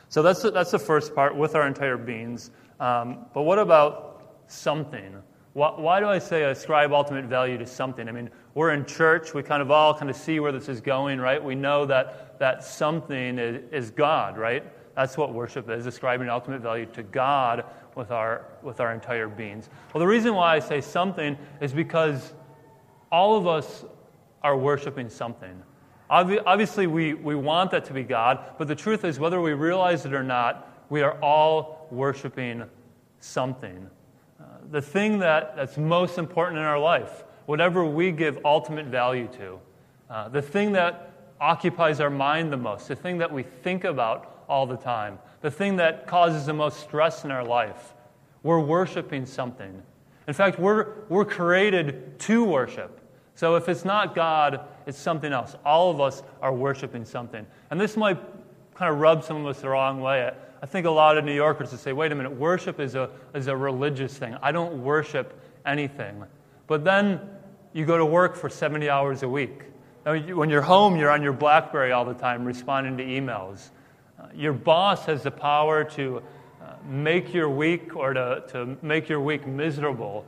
So 0.08 0.22
that's 0.22 0.42
the, 0.42 0.50
that's 0.50 0.70
the 0.70 0.78
first 0.78 1.14
part, 1.14 1.34
with 1.36 1.54
our 1.54 1.66
entire 1.66 1.96
beings. 1.96 2.50
Um, 2.80 3.26
but 3.32 3.42
what 3.42 3.58
about 3.58 4.42
something? 4.46 5.16
Why, 5.54 5.70
why, 5.70 6.00
do 6.00 6.06
I 6.06 6.18
say 6.18 6.44
ascribe 6.44 6.92
ultimate 6.92 7.26
value 7.26 7.58
to 7.58 7.66
something? 7.66 8.08
I 8.08 8.12
mean, 8.12 8.30
we're 8.54 8.72
in 8.72 8.84
church. 8.84 9.34
We 9.34 9.42
kind 9.42 9.62
of 9.62 9.70
all 9.70 9.94
kind 9.94 10.10
of 10.10 10.16
see 10.16 10.40
where 10.40 10.52
this 10.52 10.68
is 10.68 10.80
going, 10.80 11.20
right? 11.20 11.42
We 11.42 11.54
know 11.54 11.86
that, 11.86 12.38
that 12.38 12.64
something 12.64 13.38
is, 13.38 13.62
is 13.70 13.90
God, 13.90 14.38
right? 14.38 14.64
That's 14.94 15.16
what 15.16 15.32
worship 15.32 15.70
is, 15.70 15.86
ascribing 15.86 16.28
ultimate 16.28 16.60
value 16.60 16.86
to 16.86 17.02
God 17.02 17.64
with 17.94 18.10
our, 18.10 18.46
with 18.62 18.80
our 18.80 18.92
entire 18.92 19.28
beings. 19.28 19.68
Well, 19.92 20.00
the 20.00 20.06
reason 20.06 20.34
why 20.34 20.56
I 20.56 20.58
say 20.58 20.80
something 20.80 21.36
is 21.60 21.72
because 21.72 22.34
all 23.10 23.36
of 23.36 23.46
us 23.46 23.84
are 24.42 24.56
worshiping 24.56 25.08
something. 25.08 25.62
Obviously, 26.12 26.86
we, 26.86 27.14
we 27.14 27.34
want 27.34 27.70
that 27.70 27.86
to 27.86 27.94
be 27.94 28.02
God, 28.02 28.44
but 28.58 28.68
the 28.68 28.74
truth 28.74 29.02
is, 29.02 29.18
whether 29.18 29.40
we 29.40 29.54
realize 29.54 30.04
it 30.04 30.12
or 30.12 30.22
not, 30.22 30.84
we 30.90 31.00
are 31.00 31.18
all 31.22 31.86
worshiping 31.90 32.64
something. 33.20 33.88
Uh, 34.38 34.44
the 34.70 34.82
thing 34.82 35.20
that, 35.20 35.56
that's 35.56 35.78
most 35.78 36.18
important 36.18 36.58
in 36.58 36.64
our 36.64 36.78
life, 36.78 37.24
whatever 37.46 37.82
we 37.86 38.12
give 38.12 38.38
ultimate 38.44 38.86
value 38.86 39.26
to, 39.38 39.58
uh, 40.10 40.28
the 40.28 40.42
thing 40.42 40.72
that 40.72 41.12
occupies 41.40 41.98
our 41.98 42.10
mind 42.10 42.52
the 42.52 42.58
most, 42.58 42.88
the 42.88 42.96
thing 42.96 43.16
that 43.16 43.32
we 43.32 43.42
think 43.42 43.84
about 43.84 44.44
all 44.50 44.66
the 44.66 44.76
time, 44.76 45.18
the 45.40 45.50
thing 45.50 45.76
that 45.76 46.06
causes 46.06 46.44
the 46.44 46.52
most 46.52 46.80
stress 46.80 47.24
in 47.24 47.30
our 47.30 47.44
life, 47.44 47.94
we're 48.42 48.60
worshiping 48.60 49.24
something. 49.24 49.82
In 50.28 50.34
fact, 50.34 50.58
we're, 50.58 51.06
we're 51.08 51.24
created 51.24 52.18
to 52.20 52.44
worship. 52.44 53.00
So 53.34 53.56
if 53.56 53.66
it's 53.70 53.86
not 53.86 54.14
God, 54.14 54.68
it's 54.86 54.98
something 54.98 55.32
else. 55.32 55.56
All 55.64 55.90
of 55.90 56.00
us 56.00 56.22
are 56.40 56.52
worshiping 56.52 57.04
something. 57.04 57.46
And 57.70 57.80
this 57.80 57.96
might 57.96 58.18
kind 58.74 58.92
of 58.92 58.98
rub 58.98 59.24
some 59.24 59.36
of 59.38 59.46
us 59.46 59.60
the 59.60 59.68
wrong 59.68 60.00
way. 60.00 60.30
I 60.62 60.66
think 60.66 60.86
a 60.86 60.90
lot 60.90 61.18
of 61.18 61.24
New 61.24 61.34
Yorkers 61.34 61.72
would 61.72 61.80
say, 61.80 61.92
wait 61.92 62.12
a 62.12 62.14
minute, 62.14 62.32
worship 62.32 62.78
is 62.78 62.94
a, 62.94 63.10
is 63.34 63.48
a 63.48 63.56
religious 63.56 64.16
thing. 64.16 64.36
I 64.42 64.52
don't 64.52 64.82
worship 64.82 65.38
anything. 65.66 66.24
But 66.66 66.84
then 66.84 67.20
you 67.72 67.84
go 67.84 67.98
to 67.98 68.06
work 68.06 68.36
for 68.36 68.48
70 68.48 68.88
hours 68.88 69.22
a 69.22 69.28
week. 69.28 69.64
Now, 70.06 70.16
When 70.16 70.50
you're 70.50 70.62
home, 70.62 70.96
you're 70.96 71.10
on 71.10 71.22
your 71.22 71.32
Blackberry 71.32 71.92
all 71.92 72.04
the 72.04 72.14
time 72.14 72.44
responding 72.44 72.96
to 72.96 73.04
emails. 73.04 73.70
Your 74.34 74.52
boss 74.52 75.06
has 75.06 75.22
the 75.22 75.30
power 75.30 75.82
to 75.84 76.22
uh, 76.62 76.74
make 76.86 77.34
your 77.34 77.50
week 77.50 77.96
or 77.96 78.12
to, 78.12 78.44
to 78.48 78.76
make 78.82 79.08
your 79.08 79.20
week 79.20 79.46
miserable. 79.46 80.24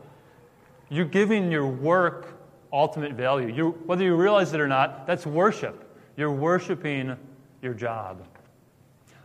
You're 0.89 1.05
giving 1.05 1.51
your 1.51 1.67
work 1.67 2.34
ultimate 2.75 3.13
value. 3.13 3.55
you 3.55 3.71
whether 3.87 4.05
you 4.05 4.17
realize 4.17 4.53
it 4.53 4.61
or 4.61 4.69
not, 4.69 5.07
that's 5.07 5.25
worship. 5.25 5.81
You're 6.17 6.33
worshiping 6.33 7.17
your 7.63 7.73
job. 7.73 8.23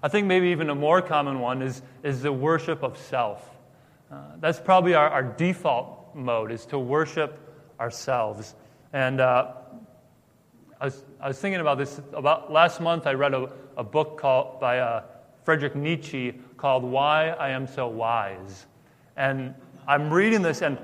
I 0.02 0.08
think 0.08 0.28
maybe 0.28 0.48
even 0.50 0.70
a 0.70 0.76
more 0.76 1.02
common 1.02 1.40
one 1.40 1.62
is, 1.62 1.82
is 2.04 2.22
the 2.22 2.32
worship 2.32 2.84
of 2.84 2.98
self. 2.98 3.58
Uh, 4.12 4.16
that's 4.40 4.60
probably 4.60 4.94
our, 4.94 5.10
our, 5.10 5.24
default 5.24 6.16
mode, 6.16 6.52
is 6.52 6.66
to 6.68 6.80
worship 6.80 7.38
ourselves. 7.80 8.56
And 8.94 9.20
uh, 9.20 9.52
I, 10.80 10.86
was, 10.86 11.04
I 11.20 11.28
was 11.28 11.40
thinking 11.40 11.60
about 11.60 11.78
this. 11.78 12.00
About 12.14 12.52
last 12.52 12.80
month, 12.80 13.08
I 13.08 13.14
read 13.14 13.34
a, 13.34 13.52
a 13.78 13.84
book 13.84 14.18
called, 14.20 14.60
by 14.60 14.80
uh, 14.80 15.04
Friedrich 15.44 15.76
Nietzsche 15.76 16.40
called 16.58 16.84
Why 16.84 17.30
I 17.30 17.50
Am 17.50 17.68
So 17.68 17.88
Wise. 17.88 18.66
And 19.18 19.54
I'm 19.88 20.12
reading 20.12 20.42
this, 20.42 20.62
and 20.62 20.78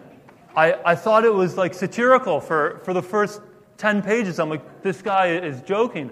I, 0.56 0.92
I 0.92 0.96
thought 0.96 1.26
it 1.26 1.34
was 1.34 1.58
like 1.58 1.74
satirical 1.74 2.40
for, 2.40 2.80
for 2.84 2.94
the 2.94 3.02
first 3.02 3.42
10 3.78 4.02
pages. 4.02 4.40
I'm 4.40 4.50
like, 4.50 4.84
this 4.84 5.02
guy 5.02 5.36
is 5.36 5.62
joking. 5.62 6.12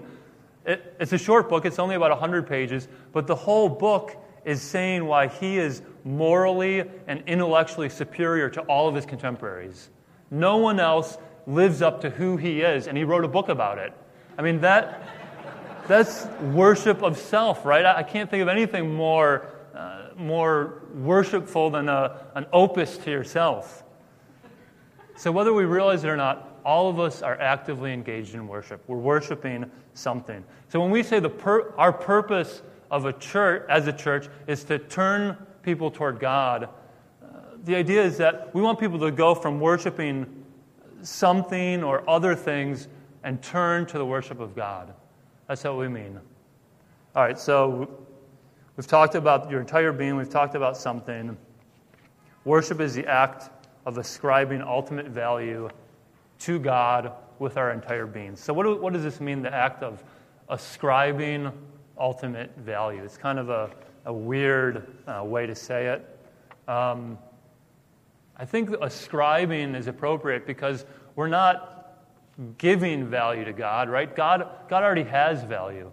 It, 0.66 0.96
it's 1.00 1.12
a 1.12 1.18
short 1.18 1.48
book, 1.48 1.64
it's 1.64 1.78
only 1.78 1.94
about 1.94 2.10
100 2.10 2.46
pages, 2.46 2.88
but 3.12 3.26
the 3.26 3.34
whole 3.34 3.68
book 3.68 4.16
is 4.44 4.60
saying 4.60 5.04
why 5.06 5.28
he 5.28 5.58
is 5.58 5.82
morally 6.04 6.84
and 7.06 7.22
intellectually 7.26 7.88
superior 7.88 8.50
to 8.50 8.60
all 8.62 8.88
of 8.88 8.94
his 8.94 9.06
contemporaries. 9.06 9.90
No 10.30 10.58
one 10.58 10.80
else 10.80 11.16
lives 11.46 11.82
up 11.82 12.00
to 12.02 12.10
who 12.10 12.36
he 12.36 12.60
is, 12.62 12.86
and 12.86 12.96
he 12.96 13.04
wrote 13.04 13.24
a 13.24 13.28
book 13.28 13.48
about 13.48 13.78
it. 13.78 13.92
I 14.36 14.42
mean, 14.42 14.60
that, 14.60 15.02
that's 15.86 16.26
worship 16.40 17.02
of 17.02 17.18
self, 17.18 17.64
right? 17.64 17.84
I, 17.84 17.98
I 17.98 18.02
can't 18.02 18.30
think 18.30 18.42
of 18.42 18.48
anything 18.48 18.94
more, 18.94 19.46
uh, 19.74 20.08
more 20.16 20.82
worshipful 20.94 21.70
than 21.70 21.88
a, 21.88 22.26
an 22.34 22.46
opus 22.52 22.98
to 22.98 23.10
yourself. 23.10 23.83
So, 25.16 25.30
whether 25.30 25.52
we 25.52 25.64
realize 25.64 26.04
it 26.04 26.08
or 26.08 26.16
not, 26.16 26.58
all 26.64 26.88
of 26.88 26.98
us 26.98 27.22
are 27.22 27.40
actively 27.40 27.92
engaged 27.92 28.34
in 28.34 28.48
worship. 28.48 28.82
We're 28.86 28.96
worshiping 28.96 29.70
something. 29.94 30.44
So, 30.68 30.80
when 30.80 30.90
we 30.90 31.02
say 31.02 31.20
the 31.20 31.30
pur- 31.30 31.72
our 31.76 31.92
purpose 31.92 32.62
of 32.90 33.06
a 33.06 33.12
church, 33.12 33.64
as 33.68 33.86
a 33.86 33.92
church, 33.92 34.28
is 34.46 34.64
to 34.64 34.78
turn 34.78 35.36
people 35.62 35.90
toward 35.90 36.18
God, 36.18 36.64
uh, 36.64 37.26
the 37.64 37.76
idea 37.76 38.02
is 38.02 38.16
that 38.18 38.54
we 38.54 38.62
want 38.62 38.80
people 38.80 38.98
to 39.00 39.10
go 39.10 39.34
from 39.34 39.60
worshiping 39.60 40.44
something 41.02 41.84
or 41.84 42.08
other 42.08 42.34
things 42.34 42.88
and 43.22 43.40
turn 43.42 43.86
to 43.86 43.98
the 43.98 44.06
worship 44.06 44.40
of 44.40 44.54
God. 44.56 44.92
That's 45.48 45.64
what 45.64 45.76
we 45.76 45.88
mean. 45.88 46.18
All 47.14 47.22
right, 47.22 47.38
so 47.38 47.88
we've 48.76 48.86
talked 48.86 49.14
about 49.14 49.50
your 49.50 49.60
entire 49.60 49.92
being, 49.92 50.16
we've 50.16 50.30
talked 50.30 50.54
about 50.54 50.76
something. 50.76 51.36
Worship 52.44 52.80
is 52.80 52.94
the 52.94 53.06
act 53.06 53.50
of 53.86 53.98
ascribing 53.98 54.62
ultimate 54.62 55.06
value 55.06 55.68
to 56.40 56.58
God 56.58 57.12
with 57.38 57.56
our 57.56 57.72
entire 57.72 58.06
being. 58.06 58.36
So, 58.36 58.52
what, 58.52 58.64
do, 58.64 58.76
what 58.76 58.92
does 58.92 59.02
this 59.02 59.20
mean, 59.20 59.42
the 59.42 59.52
act 59.52 59.82
of 59.82 60.02
ascribing 60.48 61.52
ultimate 61.98 62.56
value? 62.56 63.02
It's 63.02 63.16
kind 63.16 63.38
of 63.38 63.50
a, 63.50 63.70
a 64.04 64.12
weird 64.12 64.94
uh, 65.06 65.22
way 65.24 65.46
to 65.46 65.54
say 65.54 65.86
it. 65.86 66.70
Um, 66.70 67.18
I 68.36 68.44
think 68.44 68.70
ascribing 68.80 69.74
is 69.74 69.86
appropriate 69.86 70.46
because 70.46 70.84
we're 71.14 71.28
not 71.28 72.00
giving 72.58 73.06
value 73.06 73.44
to 73.44 73.52
God, 73.52 73.88
right? 73.88 74.14
God, 74.14 74.48
God 74.68 74.82
already 74.82 75.04
has 75.04 75.44
value. 75.44 75.92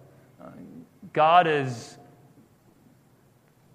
God 1.13 1.45
is 1.45 1.97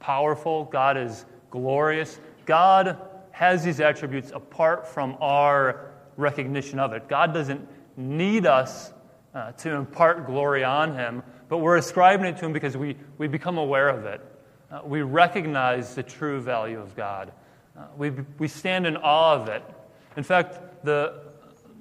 powerful, 0.00 0.64
God 0.64 0.96
is 0.96 1.26
glorious. 1.50 2.18
God 2.44 2.98
has 3.36 3.62
these 3.62 3.80
attributes 3.80 4.32
apart 4.34 4.86
from 4.86 5.14
our 5.20 5.90
recognition 6.16 6.78
of 6.78 6.94
it. 6.94 7.06
God 7.06 7.34
doesn't 7.34 7.68
need 7.94 8.46
us 8.46 8.94
uh, 9.34 9.52
to 9.52 9.72
impart 9.72 10.26
glory 10.26 10.64
on 10.64 10.94
Him, 10.94 11.22
but 11.50 11.58
we're 11.58 11.76
ascribing 11.76 12.24
it 12.24 12.38
to 12.38 12.46
Him 12.46 12.54
because 12.54 12.78
we, 12.78 12.96
we 13.18 13.28
become 13.28 13.58
aware 13.58 13.90
of 13.90 14.06
it. 14.06 14.22
Uh, 14.72 14.80
we 14.86 15.02
recognize 15.02 15.94
the 15.94 16.02
true 16.02 16.40
value 16.40 16.80
of 16.80 16.96
God. 16.96 17.30
Uh, 17.78 17.88
we, 17.94 18.08
we 18.38 18.48
stand 18.48 18.86
in 18.86 18.96
awe 18.96 19.34
of 19.34 19.50
it. 19.50 19.62
In 20.16 20.22
fact, 20.22 20.82
the, 20.82 21.20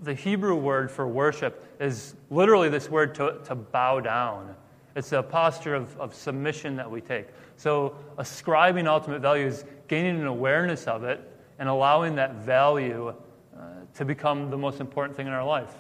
the 0.04 0.14
Hebrew 0.14 0.58
word 0.58 0.92
for 0.92 1.08
worship 1.08 1.66
is 1.80 2.16
literally 2.30 2.68
this 2.68 2.90
word 2.90 3.16
to, 3.16 3.40
to 3.46 3.56
bow 3.56 4.02
down. 4.02 4.54
It's 4.94 5.14
a 5.14 5.24
posture 5.24 5.76
of, 5.76 5.98
of 6.02 6.14
submission 6.14 6.76
that 6.76 6.92
we 6.92 7.00
take. 7.00 7.28
So, 7.56 7.96
ascribing 8.18 8.88
ultimate 8.88 9.22
value 9.22 9.46
is 9.46 9.64
gaining 9.88 10.20
an 10.20 10.28
awareness 10.28 10.86
of 10.88 11.06
it 11.06 11.32
and 11.60 11.70
allowing 11.70 12.16
that 12.16 12.36
value 12.36 13.14
uh, 13.56 13.62
to 13.94 14.06
become 14.06 14.50
the 14.50 14.58
most 14.58 14.80
important 14.80 15.16
thing 15.16 15.28
in 15.28 15.34
our 15.34 15.46
life. 15.46 15.74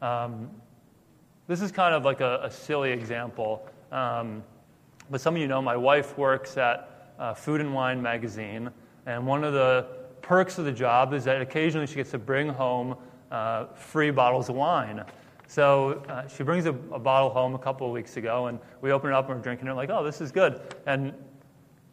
Um, 0.00 0.50
this 1.46 1.60
is 1.60 1.70
kind 1.70 1.94
of 1.94 2.04
like 2.04 2.20
a, 2.20 2.40
a 2.42 2.50
silly 2.50 2.90
example, 2.90 3.68
um, 3.92 4.42
but 5.10 5.20
some 5.20 5.34
of 5.34 5.40
you 5.40 5.48
know 5.48 5.60
my 5.60 5.76
wife 5.76 6.16
works 6.16 6.56
at 6.56 7.12
uh, 7.18 7.34
Food 7.34 7.60
and 7.60 7.74
Wine 7.74 8.00
magazine, 8.00 8.70
and 9.06 9.26
one 9.26 9.44
of 9.44 9.52
the 9.52 9.86
perks 10.22 10.58
of 10.58 10.64
the 10.64 10.72
job 10.72 11.12
is 11.12 11.24
that 11.24 11.42
occasionally 11.42 11.86
she 11.86 11.96
gets 11.96 12.10
to 12.12 12.18
bring 12.18 12.48
home 12.48 12.96
uh, 13.30 13.66
free 13.74 14.10
bottles 14.10 14.48
of 14.48 14.54
wine. 14.54 15.04
So 15.46 16.02
uh, 16.08 16.26
she 16.28 16.42
brings 16.42 16.64
a, 16.66 16.70
a, 16.70 16.98
bottle 16.98 17.30
home 17.30 17.54
a 17.54 17.58
couple 17.58 17.86
of 17.86 17.92
weeks 17.92 18.16
ago, 18.16 18.46
and 18.46 18.58
we 18.80 18.90
open 18.92 19.10
it 19.10 19.14
up 19.14 19.26
and 19.28 19.36
we're 19.36 19.42
drinking 19.42 19.68
it. 19.68 19.74
Like, 19.74 19.90
oh, 19.90 20.02
this 20.02 20.20
is 20.20 20.32
good. 20.32 20.60
And 20.86 21.12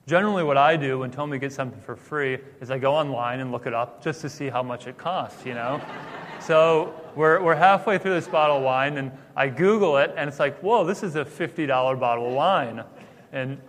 generally, 0.07 0.43
what 0.43 0.57
I 0.57 0.75
do 0.77 0.99
when 0.99 1.11
Tommy 1.11 1.39
gets 1.39 1.55
something 1.55 1.81
for 1.81 1.95
free 1.95 2.39
is 2.59 2.71
I 2.71 2.77
go 2.77 2.93
online 2.93 3.39
and 3.39 3.51
look 3.51 3.67
it 3.67 3.73
up 3.73 4.03
just 4.03 4.21
to 4.21 4.29
see 4.29 4.49
how 4.49 4.63
much 4.63 4.87
it 4.87 4.97
costs. 4.97 5.45
You 5.45 5.53
know. 5.53 5.81
so 6.39 6.93
we're 7.15 7.41
we're 7.41 7.55
halfway 7.55 7.97
through 7.97 8.13
this 8.13 8.27
bottle 8.27 8.57
of 8.57 8.63
wine, 8.63 8.97
and 8.97 9.11
I 9.35 9.47
Google 9.47 9.97
it, 9.97 10.13
and 10.17 10.27
it's 10.27 10.39
like, 10.39 10.59
whoa, 10.59 10.85
this 10.85 11.03
is 11.03 11.15
a 11.15 11.25
fifty 11.25 11.65
dollar 11.65 11.95
bottle 11.95 12.27
of 12.27 12.33
wine, 12.33 12.83
and 13.31 13.59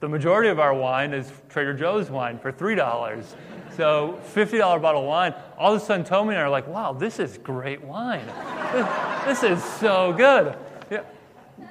the 0.00 0.08
majority 0.08 0.48
of 0.48 0.60
our 0.60 0.74
wine 0.74 1.12
is 1.12 1.32
Trader 1.48 1.74
Joe's 1.74 2.10
wine 2.10 2.38
for 2.38 2.52
three 2.52 2.74
dollars. 2.74 3.34
So 3.78 4.18
$50 4.34 4.82
bottle 4.82 5.02
of 5.02 5.06
wine. 5.06 5.34
All 5.56 5.72
of 5.72 5.80
a 5.80 5.84
sudden, 5.84 6.04
Tommy 6.04 6.30
and 6.30 6.38
I 6.38 6.42
are 6.42 6.50
like, 6.50 6.66
wow, 6.66 6.92
this 6.92 7.20
is 7.20 7.38
great 7.38 7.80
wine. 7.84 8.26
this, 9.24 9.44
is 9.44 9.62
so 9.62 10.12
good. 10.12 10.56
Yeah. 10.90 11.04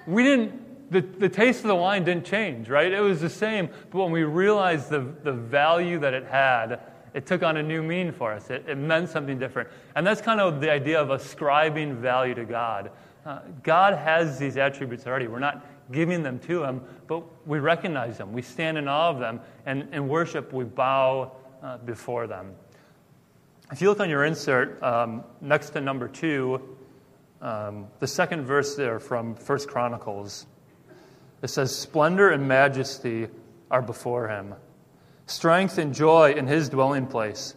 We 0.06 0.24
didn't, 0.24 0.54
the, 0.90 1.02
the 1.02 1.30
taste 1.30 1.62
of 1.62 1.68
the 1.68 1.76
wine 1.76 2.04
didn't 2.04 2.26
change, 2.26 2.70
right? 2.70 2.92
It 2.92 3.00
was 3.00 3.22
the 3.22 3.30
same. 3.30 3.70
But 3.92 4.00
when 4.00 4.12
we 4.12 4.24
realized 4.24 4.90
the, 4.90 5.00
the 5.24 5.34
value 5.34 6.00
that 6.00 6.14
it 6.14 6.26
had, 6.26 6.80
it 7.14 7.26
took 7.26 7.44
on 7.44 7.58
a 7.58 7.64
new 7.64 7.82
meaning 7.84 8.14
for 8.14 8.34
us. 8.34 8.50
It, 8.50 8.66
it 8.68 8.78
meant 8.78 9.10
something 9.10 9.40
different. 9.40 9.70
And 9.96 10.06
that's 10.06 10.22
kind 10.22 10.40
of 10.40 10.62
the 10.62 10.72
idea 10.72 11.02
of 11.02 11.10
ascribing 11.10 11.96
value 11.96 12.36
to 12.36 12.46
God. 12.46 12.92
Uh, 13.26 13.40
God 13.64 13.96
has 13.98 14.40
these 14.40 14.56
attributes 14.56 15.06
already. 15.06 15.28
We're 15.28 15.40
not 15.40 15.66
giving 15.92 16.24
them 16.24 16.40
to 16.40 16.64
Him, 16.64 16.82
but 17.08 17.24
we 17.48 17.60
recognize 17.60 18.18
them. 18.18 18.32
We 18.32 18.42
stand 18.42 18.78
in 18.78 18.88
awe 18.88 19.10
of 19.10 19.20
them. 19.20 19.42
And 19.66 19.94
in 19.94 20.08
worship, 20.08 20.54
we 20.54 20.64
bow 20.64 21.34
uh, 21.62 21.78
before 21.80 22.28
them. 22.28 22.54
If 23.72 23.82
you 23.82 23.90
look 23.90 24.00
on 24.00 24.10
your 24.10 24.24
insert, 24.24 24.82
um, 24.82 25.26
next 25.42 25.72
to 25.72 25.82
number 25.82 26.08
two, 26.08 26.78
um, 27.42 27.88
the 28.00 28.08
second 28.08 28.46
verse 28.46 28.76
there 28.76 29.00
from 29.00 29.36
First 29.36 29.68
Chronicles, 29.68 30.46
it 31.42 31.50
says, 31.50 31.76
Splendor 31.76 32.32
and 32.32 32.48
majesty 32.48 33.28
are 33.70 33.82
before 33.82 34.28
him, 34.28 34.56
strength 35.26 35.78
and 35.78 35.94
joy 35.94 36.34
in 36.34 36.48
his 36.48 36.70
dwelling 36.70 37.08
place. 37.08 37.56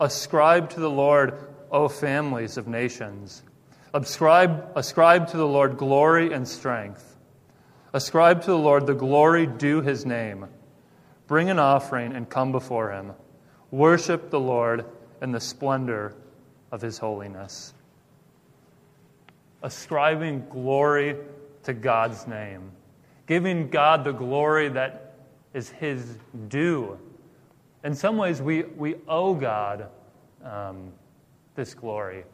Ascribe 0.00 0.70
to 0.70 0.80
the 0.80 0.90
Lord, 0.90 1.34
O 1.70 1.88
families 1.88 2.56
of 2.56 2.66
nations. 2.66 3.42
Ascribe, 3.94 4.72
ascribe 4.74 5.28
to 5.28 5.36
the 5.36 5.46
Lord 5.46 5.76
glory 5.76 6.32
and 6.32 6.46
strength. 6.46 7.16
Ascribe 7.92 8.40
to 8.42 8.50
the 8.50 8.58
Lord 8.58 8.86
the 8.86 8.94
glory 8.94 9.46
due 9.46 9.82
his 9.82 10.06
name. 10.06 10.46
Bring 11.26 11.50
an 11.50 11.58
offering 11.58 12.14
and 12.14 12.28
come 12.28 12.52
before 12.52 12.90
him. 12.90 13.12
Worship 13.70 14.30
the 14.30 14.40
Lord 14.40 14.84
in 15.20 15.32
the 15.32 15.40
splendor 15.40 16.14
of 16.70 16.80
his 16.80 16.98
holiness. 16.98 17.74
Ascribing 19.62 20.46
glory 20.50 21.16
to 21.64 21.72
God's 21.72 22.26
name, 22.26 22.72
giving 23.26 23.68
God 23.68 24.04
the 24.04 24.12
glory 24.12 24.68
that 24.68 25.14
is 25.54 25.70
his 25.70 26.18
due. 26.48 26.98
In 27.84 27.94
some 27.94 28.16
ways, 28.16 28.40
we, 28.40 28.62
we 28.62 28.96
owe 29.08 29.34
God 29.34 29.88
um, 30.44 30.92
this 31.54 31.74
glory. 31.74 32.24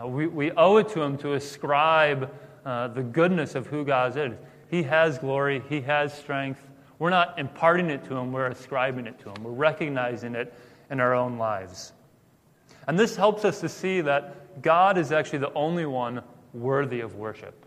Uh, 0.00 0.06
we, 0.06 0.26
we 0.26 0.50
owe 0.52 0.78
it 0.78 0.88
to 0.90 1.02
him 1.02 1.16
to 1.18 1.34
ascribe 1.34 2.32
uh, 2.64 2.88
the 2.88 3.02
goodness 3.02 3.54
of 3.54 3.66
who 3.66 3.84
God 3.84 4.16
is. 4.16 4.32
He 4.68 4.82
has 4.82 5.18
glory, 5.18 5.62
he 5.68 5.80
has 5.82 6.16
strength. 6.16 6.60
We're 6.98 7.10
not 7.10 7.38
imparting 7.38 7.90
it 7.90 8.04
to 8.06 8.16
him, 8.16 8.32
we're 8.32 8.46
ascribing 8.46 9.06
it 9.06 9.18
to 9.20 9.28
him. 9.28 9.44
We're 9.44 9.52
recognizing 9.52 10.34
it 10.34 10.52
in 10.90 11.00
our 11.00 11.14
own 11.14 11.38
lives. 11.38 11.92
And 12.86 12.98
this 12.98 13.16
helps 13.16 13.44
us 13.44 13.60
to 13.60 13.68
see 13.68 14.00
that 14.02 14.62
God 14.62 14.98
is 14.98 15.12
actually 15.12 15.40
the 15.40 15.52
only 15.54 15.86
one 15.86 16.22
worthy 16.52 17.00
of 17.00 17.16
worship. 17.16 17.63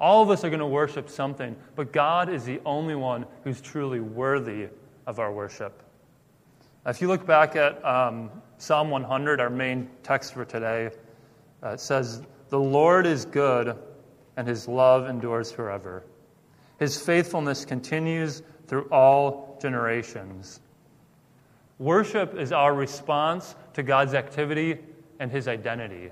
All 0.00 0.22
of 0.22 0.30
us 0.30 0.44
are 0.44 0.50
going 0.50 0.60
to 0.60 0.66
worship 0.66 1.08
something, 1.08 1.56
but 1.74 1.92
God 1.92 2.28
is 2.28 2.44
the 2.44 2.60
only 2.64 2.94
one 2.94 3.26
who's 3.42 3.60
truly 3.60 4.00
worthy 4.00 4.68
of 5.06 5.18
our 5.18 5.32
worship. 5.32 5.82
If 6.86 7.00
you 7.00 7.08
look 7.08 7.26
back 7.26 7.56
at 7.56 7.84
um, 7.84 8.30
Psalm 8.58 8.90
100, 8.90 9.40
our 9.40 9.50
main 9.50 9.90
text 10.02 10.34
for 10.34 10.44
today, 10.44 10.90
uh, 11.62 11.70
it 11.70 11.80
says, 11.80 12.22
The 12.48 12.60
Lord 12.60 13.06
is 13.06 13.24
good, 13.24 13.76
and 14.36 14.46
his 14.46 14.68
love 14.68 15.08
endures 15.08 15.50
forever. 15.50 16.04
His 16.78 17.00
faithfulness 17.00 17.64
continues 17.64 18.42
through 18.68 18.88
all 18.92 19.58
generations. 19.60 20.60
Worship 21.78 22.34
is 22.34 22.52
our 22.52 22.72
response 22.72 23.56
to 23.74 23.82
God's 23.82 24.14
activity 24.14 24.78
and 25.18 25.30
his 25.30 25.48
identity. 25.48 26.10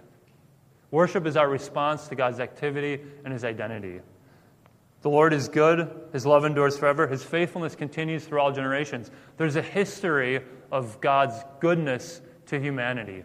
Worship 0.90 1.27
is 1.27 1.37
our 1.37 1.49
response 1.49 2.09
to 2.09 2.14
God's 2.14 2.40
activity 2.40 3.01
and 3.25 3.33
his 3.33 3.44
identity. 3.44 4.01
The 5.03 5.11
Lord 5.11 5.33
is 5.33 5.49
good, 5.49 5.90
his 6.12 6.27
love 6.27 6.44
endures 6.44 6.79
forever, 6.79 7.07
his 7.07 7.22
faithfulness 7.22 7.75
continues 7.77 8.25
through 8.25 8.40
all 8.40 8.53
generations. 8.53 9.11
There's 9.37 9.57
a 9.57 9.62
history 9.62 10.40
of 10.72 11.01
God's 11.01 11.44
goodness 11.61 12.20
to 12.46 12.59
humanity. 12.59 13.25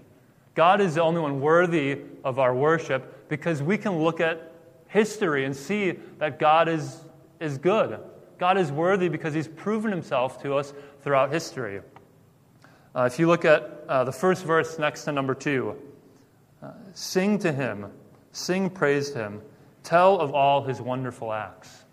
God 0.54 0.82
is 0.82 0.96
the 0.96 1.02
only 1.02 1.22
one 1.22 1.40
worthy 1.40 2.02
of 2.24 2.40
our 2.40 2.54
worship 2.54 3.30
because 3.30 3.64
we 3.64 3.78
can 3.78 4.04
look 4.04 4.20
at 4.20 4.52
history 4.88 5.46
and 5.46 5.56
see 5.56 5.92
that 6.18 6.38
God 6.38 6.68
is, 6.68 7.06
is 7.40 7.58
good. 7.58 8.00
God 8.38 8.58
is 8.58 8.72
worthy 8.72 9.08
because 9.08 9.34
he's 9.34 9.48
proven 9.48 9.92
himself 9.92 10.42
to 10.44 10.56
us 10.56 10.74
throughout 11.02 11.32
history. 11.32 11.82
Uh, 12.94 13.04
if 13.04 13.18
you 13.18 13.28
look 13.28 13.46
at 13.46 13.86
uh, 13.88 14.04
the 14.04 14.12
first 14.12 14.44
verse 14.44 14.78
next 14.78 15.06
to 15.06 15.12
number 15.12 15.34
two, 15.34 15.76
sing 16.94 17.40
to 17.40 17.52
him, 17.52 17.88
sing 18.32 18.70
praise 18.70 19.12
to 19.12 19.20
him, 19.20 19.42
tell 19.84 20.20
of 20.20 20.34
all 20.34 20.64
his 20.64 20.82
wonderful 20.82 21.34
acts. 21.34 21.86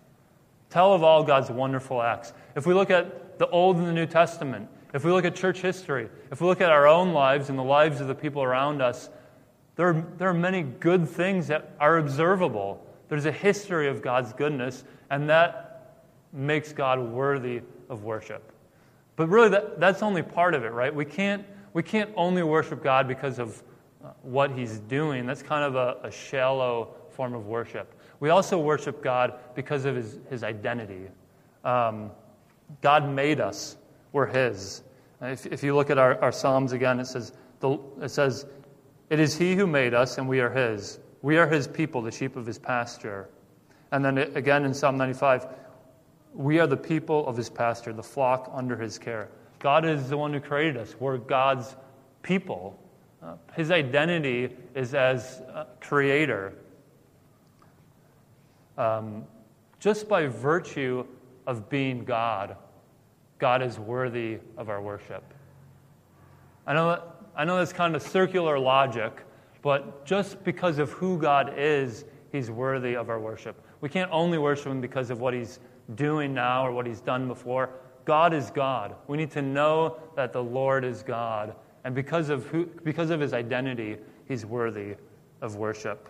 Tell 0.69 0.93
of 0.93 1.03
all 1.03 1.23
God's 1.23 1.49
wonderful 1.49 2.01
acts. 2.01 2.33
If 2.55 2.65
we 2.67 2.73
look 2.73 2.91
at 2.91 3.39
the 3.39 3.47
Old 3.49 3.77
and 3.77 3.87
the 3.87 3.93
New 3.93 4.05
Testament, 4.05 4.69
if 4.93 5.03
we 5.03 5.11
look 5.11 5.25
at 5.25 5.35
church 5.35 5.61
history, 5.61 6.09
if 6.31 6.41
we 6.41 6.47
look 6.47 6.61
at 6.61 6.71
our 6.71 6.87
own 6.87 7.13
lives 7.13 7.49
and 7.49 7.57
the 7.57 7.63
lives 7.63 8.01
of 8.01 8.07
the 8.07 8.15
people 8.15 8.43
around 8.43 8.81
us, 8.81 9.09
there 9.75 9.89
are, 9.89 10.05
there 10.17 10.29
are 10.29 10.33
many 10.33 10.61
good 10.63 11.07
things 11.07 11.47
that 11.47 11.75
are 11.79 11.97
observable. 11.97 12.85
There's 13.07 13.25
a 13.25 13.31
history 13.31 13.87
of 13.87 14.01
God's 14.01 14.33
goodness, 14.33 14.83
and 15.09 15.29
that 15.29 16.05
makes 16.33 16.73
God 16.73 16.99
worthy 16.99 17.61
of 17.89 18.03
worship. 18.03 18.51
But 19.15 19.29
really, 19.29 19.49
that, 19.49 19.79
that's 19.79 20.03
only 20.03 20.21
part 20.21 20.53
of 20.53 20.63
it, 20.63 20.71
right? 20.71 20.93
We 20.93 21.05
can't, 21.05 21.45
we 21.73 21.81
can't 21.81 22.11
only 22.15 22.43
worship 22.43 22.83
God 22.83 23.07
because 23.07 23.39
of 23.39 23.63
what 24.21 24.51
He's 24.51 24.79
doing. 24.79 25.25
That's 25.25 25.43
kind 25.43 25.63
of 25.63 25.75
a, 25.75 26.07
a 26.07 26.11
shallow 26.11 26.95
form 27.11 27.33
of 27.33 27.47
worship. 27.47 27.93
We 28.19 28.29
also 28.29 28.59
worship 28.59 29.01
God 29.01 29.39
because 29.55 29.85
of 29.85 29.95
His, 29.95 30.19
his 30.29 30.43
identity. 30.43 31.07
Um, 31.63 32.11
God 32.81 33.09
made 33.09 33.39
us, 33.39 33.77
we're 34.11 34.27
His. 34.27 34.83
If, 35.21 35.45
if 35.47 35.63
you 35.63 35.75
look 35.75 35.89
at 35.89 35.97
our, 35.97 36.19
our 36.21 36.31
Psalms 36.31 36.71
again, 36.71 36.99
it 36.99 37.07
says, 37.07 37.33
the, 37.59 37.77
it 38.01 38.09
says, 38.09 38.45
It 39.09 39.19
is 39.19 39.37
He 39.37 39.55
who 39.55 39.67
made 39.67 39.93
us, 39.93 40.17
and 40.17 40.27
we 40.27 40.39
are 40.39 40.49
His. 40.49 40.99
We 41.21 41.37
are 41.37 41.47
His 41.47 41.67
people, 41.67 42.01
the 42.01 42.11
sheep 42.11 42.35
of 42.35 42.45
His 42.45 42.59
pasture. 42.59 43.29
And 43.91 44.05
then 44.05 44.17
again 44.17 44.65
in 44.65 44.73
Psalm 44.73 44.97
95, 44.97 45.47
we 46.33 46.59
are 46.59 46.67
the 46.67 46.77
people 46.77 47.25
of 47.27 47.35
his 47.35 47.49
pasture, 47.49 47.93
the 47.93 48.03
flock 48.03 48.51
under 48.53 48.77
his 48.77 48.97
care. 48.99 49.29
God 49.59 49.85
is 49.85 50.09
the 50.09 50.17
one 50.17 50.33
who 50.33 50.39
created 50.39 50.77
us. 50.77 50.95
We're 50.99 51.17
God's 51.17 51.75
people. 52.21 52.79
Uh, 53.21 53.35
his 53.55 53.71
identity 53.71 54.49
is 54.75 54.93
as 54.93 55.41
creator. 55.81 56.53
Um, 58.77 59.25
just 59.79 60.07
by 60.07 60.27
virtue 60.27 61.05
of 61.47 61.69
being 61.69 62.05
God, 62.05 62.55
God 63.37 63.61
is 63.61 63.79
worthy 63.79 64.39
of 64.57 64.69
our 64.69 64.81
worship. 64.81 65.23
I 66.65 66.73
know, 66.73 67.01
I 67.35 67.45
know 67.45 67.57
that's 67.57 67.73
kind 67.73 67.95
of 67.95 68.01
circular 68.01 68.57
logic, 68.57 69.21
but 69.61 70.05
just 70.05 70.43
because 70.43 70.77
of 70.77 70.91
who 70.91 71.17
God 71.17 71.53
is, 71.57 72.05
He's 72.31 72.51
worthy 72.51 72.95
of 72.95 73.09
our 73.09 73.19
worship. 73.19 73.61
We 73.81 73.89
can't 73.89 74.11
only 74.11 74.37
worship 74.37 74.67
Him 74.67 74.81
because 74.81 75.09
of 75.09 75.19
what 75.19 75.33
He's 75.33 75.59
doing 75.95 76.33
now 76.33 76.65
or 76.65 76.71
what 76.71 76.85
he's 76.85 77.01
done 77.01 77.27
before. 77.27 77.69
God 78.05 78.33
is 78.33 78.49
God. 78.51 78.95
We 79.07 79.17
need 79.17 79.31
to 79.31 79.41
know 79.41 79.97
that 80.15 80.33
the 80.33 80.43
Lord 80.43 80.83
is 80.83 81.03
God. 81.03 81.55
And 81.83 81.95
because 81.95 82.29
of, 82.29 82.45
who, 82.47 82.65
because 82.83 83.09
of 83.09 83.19
his 83.19 83.33
identity, 83.33 83.97
he's 84.27 84.45
worthy 84.45 84.95
of 85.41 85.55
worship. 85.55 86.09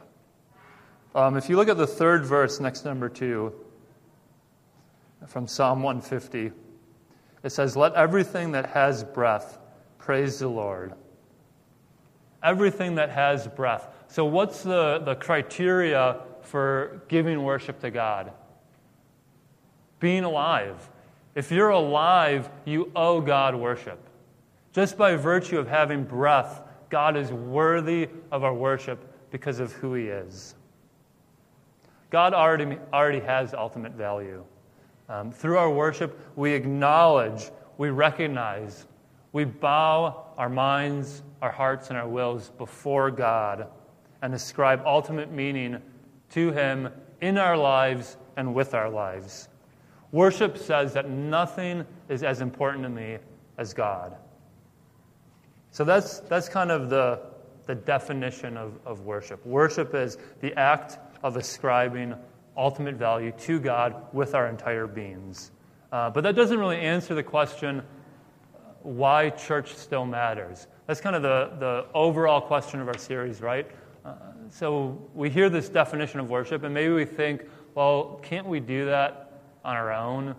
Um, 1.16 1.38
if 1.38 1.50
you 1.50 1.56
look 1.56 1.70
at 1.70 1.78
the 1.78 1.88
third 1.88 2.26
verse 2.26 2.60
next 2.60 2.86
number 2.86 3.10
two, 3.10 3.54
from 5.28 5.48
Psalm 5.48 5.84
150. 5.84 6.52
It 7.44 7.50
says, 7.50 7.76
Let 7.76 7.94
everything 7.94 8.52
that 8.54 8.68
has 8.68 9.04
breath 9.04 9.60
praise 9.98 10.40
the 10.40 10.48
Lord. 10.48 10.94
Everything 12.44 12.96
that 12.96 13.10
has 13.10 13.48
breath. 13.48 13.88
So, 14.08 14.26
what's 14.26 14.64
the, 14.64 15.00
the 15.00 15.16
criteria 15.16 16.18
for 16.42 17.02
giving 17.08 17.44
worship 17.44 17.80
to 17.82 17.92
God? 17.92 18.32
Being 20.00 20.24
alive. 20.24 20.90
If 21.36 21.52
you're 21.52 21.70
alive, 21.70 22.50
you 22.66 22.92
owe 22.96 23.22
God 23.22 23.56
worship. 23.56 24.00
Just 24.80 24.98
by 24.98 25.18
virtue 25.18 25.60
of 25.60 25.68
having 25.68 26.06
breath, 26.06 26.62
God 26.89 27.18
is 27.18 27.34
worthy 27.34 28.08
of 28.32 28.46
our 28.46 28.54
worship 28.54 29.30
because 29.30 29.60
of 29.60 29.74
who 29.74 29.94
He 29.94 30.06
is. 30.06 30.56
God 32.10 32.34
already, 32.34 32.78
already 32.94 33.20
has 33.20 33.54
ultimate 33.54 33.92
value. 33.92 34.42
Um, 35.10 35.34
through 35.34 35.58
our 35.58 35.70
worship, 35.70 36.18
we 36.38 36.54
acknowledge, 36.54 37.52
we 37.78 37.89
recognize, 37.89 38.86
we 39.34 39.44
bow 39.44 40.28
our 40.38 40.48
minds, 40.48 41.24
our 41.42 41.52
hearts, 41.52 41.89
and 41.89 41.98
our 41.98 42.08
wills 42.08 42.52
before 42.58 43.12
God 43.12 43.68
and 44.22 44.34
ascribe 44.34 44.82
ultimate 44.86 45.30
meaning 45.30 45.82
to 46.30 46.54
Him 46.54 46.88
in 47.20 47.38
our 47.38 47.58
lives 47.58 48.15
and 48.38 48.56
with 48.56 48.74
our 48.74 48.89
lives. 48.89 49.50
Worship 50.13 50.58
says 50.58 50.94
that 50.94 51.10
nothing 51.10 51.86
is 52.08 52.24
as 52.24 52.39
important 52.39 52.84
to 52.84 52.89
me 52.89 53.18
as 53.58 53.74
God. 53.74 54.15
So 55.72 55.84
that's, 55.84 56.20
that's 56.22 56.50
kind 56.50 56.72
of 56.72 56.90
the, 56.90 57.22
the 57.66 57.76
definition 57.76 58.58
of, 58.58 58.80
of 58.86 59.02
worship. 59.02 59.46
Worship 59.46 59.94
is 59.94 60.18
the 60.42 60.54
act 60.58 60.98
of 61.24 61.38
ascribing 61.38 62.16
ultimate 62.58 62.96
value 62.96 63.32
to 63.32 63.60
God 63.60 63.96
with 64.12 64.36
our 64.36 64.48
entire 64.48 64.88
beings. 64.88 65.52
Uh, 65.92 66.10
but 66.10 66.22
that 66.22 66.36
doesn't 66.36 66.60
really 66.60 66.80
answer 66.80 67.16
the 67.16 67.24
question 67.24 67.84
why 68.82 69.30
church 69.30 69.76
still 69.76 70.06
matters. 70.06 70.68
That's 70.88 71.02
kind 71.02 71.16
of 71.16 71.22
the, 71.22 71.52
the 71.60 71.86
overall 71.94 72.42
question 72.42 72.80
of 72.80 72.88
our 72.88 72.98
series, 72.98 73.42
right? 73.42 73.70
Uh, 74.06 74.16
so 74.50 75.00
we 75.14 75.30
hear 75.30 75.50
this 75.50 75.70
definition 75.70 76.20
of 76.20 76.30
worship, 76.30 76.64
and 76.64 76.74
maybe 76.74 76.94
we 76.94 77.06
think, 77.06 77.44
well, 77.76 78.20
can't 78.24 78.48
we 78.48 78.60
do 78.60 78.86
that 78.86 79.42
on 79.64 79.76
our 79.76 79.92
own? 79.92 80.36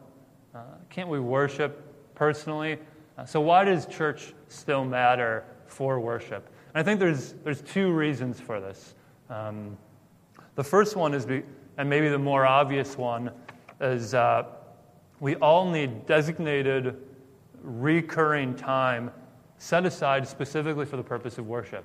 Uh, 0.54 0.58
can't 0.88 1.08
we 1.08 1.20
worship 1.20 2.14
personally? 2.14 2.78
Uh, 3.20 3.26
so 3.26 3.38
why 3.38 3.64
does 3.64 3.84
church 3.84 4.32
still 4.48 4.82
matter 4.82 5.44
for 5.66 6.00
worship? 6.00 6.48
And 6.72 6.80
I 6.80 6.82
think 6.82 6.98
there's, 6.98 7.34
there's 7.44 7.60
two 7.60 7.92
reasons 7.92 8.40
for 8.40 8.60
this. 8.60 8.94
Um, 9.28 9.76
the 10.54 10.64
first 10.64 10.96
one 10.96 11.12
is, 11.12 11.26
be, 11.26 11.42
and 11.76 11.90
maybe 11.90 12.08
the 12.08 12.18
more 12.18 12.46
obvious 12.46 12.96
one, 12.96 13.30
is 13.78 14.14
uh, 14.14 14.44
we 15.20 15.36
all 15.36 15.70
need 15.70 16.06
designated, 16.06 16.96
recurring 17.62 18.54
time 18.54 19.10
set 19.58 19.84
aside 19.84 20.26
specifically 20.26 20.86
for 20.86 20.96
the 20.96 21.02
purpose 21.02 21.36
of 21.36 21.46
worship. 21.46 21.84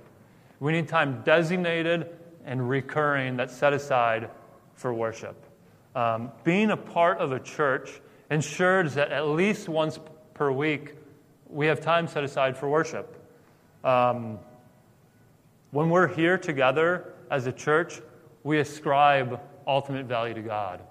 We 0.62 0.72
need 0.72 0.88
time 0.88 1.22
designated 1.26 2.16
and 2.46 2.70
recurring 2.70 3.36
that's 3.36 3.54
set 3.54 3.74
aside 3.74 4.30
for 4.76 4.94
worship. 4.94 5.36
Um, 5.96 6.32
being 6.46 6.72
a 6.72 6.78
part 6.78 7.18
of 7.18 7.34
a 7.34 7.42
church 7.42 8.00
ensures 8.32 8.94
that 8.94 9.12
at 9.12 9.28
least 9.28 9.68
once 9.68 10.00
per 10.34 10.50
week 10.50 10.96
we 11.50 11.68
have 11.68 11.82
time 11.82 12.08
set 12.08 12.24
aside 12.24 12.58
for 12.58 12.70
worship. 12.70 13.22
Um, 13.84 14.40
when 15.72 15.90
we're 15.90 16.08
here 16.08 16.38
together 16.38 17.14
as 17.30 17.48
a 17.48 17.52
church, 17.52 18.02
we 18.44 18.60
ascribe 18.60 19.40
ultimate 19.68 20.06
value 20.06 20.34
to 20.34 20.42
God. 20.42 20.82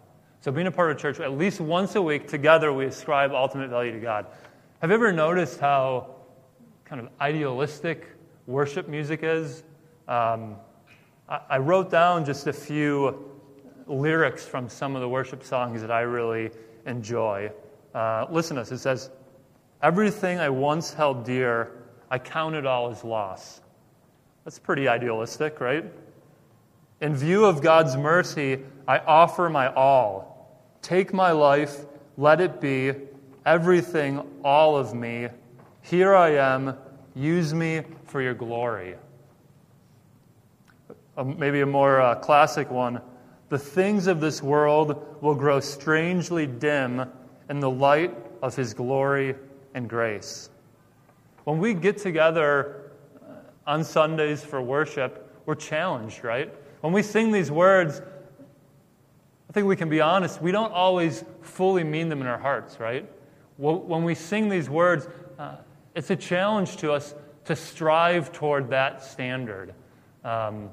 So, 0.40 0.53
being 0.53 0.67
a 0.67 0.71
part 0.71 0.90
of 0.90 0.99
a 0.99 1.01
church, 1.01 1.21
at 1.21 1.33
least 1.33 1.61
once 1.61 1.95
a 1.95 2.03
week 2.03 2.29
together, 2.29 2.73
we 2.73 2.85
ascribe 2.85 3.33
ultimate 3.33 3.71
value 3.71 3.93
to 3.93 4.01
God. 4.01 4.27
Have 4.81 4.90
you 4.90 4.95
ever 4.95 5.12
noticed 5.12 5.59
how 5.59 6.17
kind 6.85 7.01
of 7.01 7.09
idealistic 7.21 8.09
worship 8.47 8.88
music 8.88 9.21
is? 9.23 9.62
Um, 10.07 10.57
I, 11.29 11.40
I 11.49 11.59
wrote 11.59 11.90
down 11.90 12.25
just 12.25 12.47
a 12.47 12.53
few 12.53 13.33
lyrics 13.87 14.45
from 14.45 14.69
some 14.69 14.95
of 14.95 15.01
the 15.01 15.09
worship 15.09 15.43
songs 15.45 15.81
that 15.81 15.90
I 15.90 16.03
really 16.03 16.51
enjoy. 16.87 17.51
Uh, 17.95 18.27
listen 18.31 18.57
to 18.57 18.62
this. 18.62 18.73
It 18.73 18.79
says, 18.79 19.11
Everything 19.85 20.40
I 20.40 20.49
once 20.49 20.94
held 20.94 21.27
dear, 21.27 21.70
I 22.11 22.18
counted 22.18 22.64
all 22.64 22.88
as 22.88 23.05
loss. 23.05 23.61
That's 24.42 24.59
pretty 24.59 24.88
idealistic, 24.88 25.61
right? 25.61 25.85
In 27.03 27.14
view 27.14 27.44
of 27.44 27.61
God's 27.61 27.94
mercy, 27.94 28.61
I 28.88 29.01
offer 29.01 29.51
my 29.51 29.70
all. 29.75 30.59
Take 30.81 31.12
my 31.12 31.33
life, 31.33 31.85
let 32.16 32.40
it 32.40 32.62
be 32.62 32.94
everything, 33.44 34.27
all 34.42 34.75
of 34.75 34.94
me. 34.94 35.29
Here 35.83 36.14
I 36.14 36.31
am, 36.31 36.79
use 37.14 37.53
me 37.53 37.83
for 38.07 38.23
your 38.23 38.33
glory. 38.33 38.94
Maybe 41.23 41.61
a 41.61 41.66
more 41.66 42.01
uh, 42.01 42.14
classic 42.14 42.70
one. 42.70 43.03
The 43.51 43.59
things 43.59 44.07
of 44.07 44.23
this 44.23 44.42
world 44.42 45.18
will 45.20 45.35
grow 45.35 45.61
strangely 45.61 46.47
dim 46.47 47.05
in 47.51 47.61
the 47.61 47.68
light 47.68 48.16
of 48.40 48.57
his 48.57 48.73
glory 48.73 49.35
and 49.74 49.88
grace. 49.88 50.48
When 51.44 51.58
we 51.58 51.74
get 51.74 51.98
together 51.98 52.92
uh, 53.22 53.32
on 53.66 53.84
Sundays 53.84 54.42
for 54.42 54.62
worship, 54.62 55.20
we're 55.44 55.54
challenged, 55.56 56.24
right? 56.24 56.54
When 56.80 56.92
we 56.92 57.02
sing 57.02 57.32
these 57.32 57.50
words, 57.50 58.00
I 59.48 59.52
think 59.52 59.66
we 59.66 59.76
can 59.76 59.88
be 59.88 60.00
honest, 60.00 60.40
we 60.40 60.52
don't 60.52 60.72
always 60.72 61.24
fully 61.42 61.84
mean 61.84 62.08
them 62.08 62.20
in 62.20 62.26
our 62.26 62.38
hearts, 62.38 62.80
right? 62.80 63.08
When 63.56 64.02
we 64.02 64.14
sing 64.14 64.48
these 64.48 64.68
words, 64.68 65.06
uh, 65.38 65.56
it's 65.94 66.10
a 66.10 66.16
challenge 66.16 66.78
to 66.78 66.92
us 66.92 67.14
to 67.44 67.54
strive 67.54 68.32
toward 68.32 68.70
that 68.70 69.04
standard. 69.04 69.74
Um, 70.24 70.70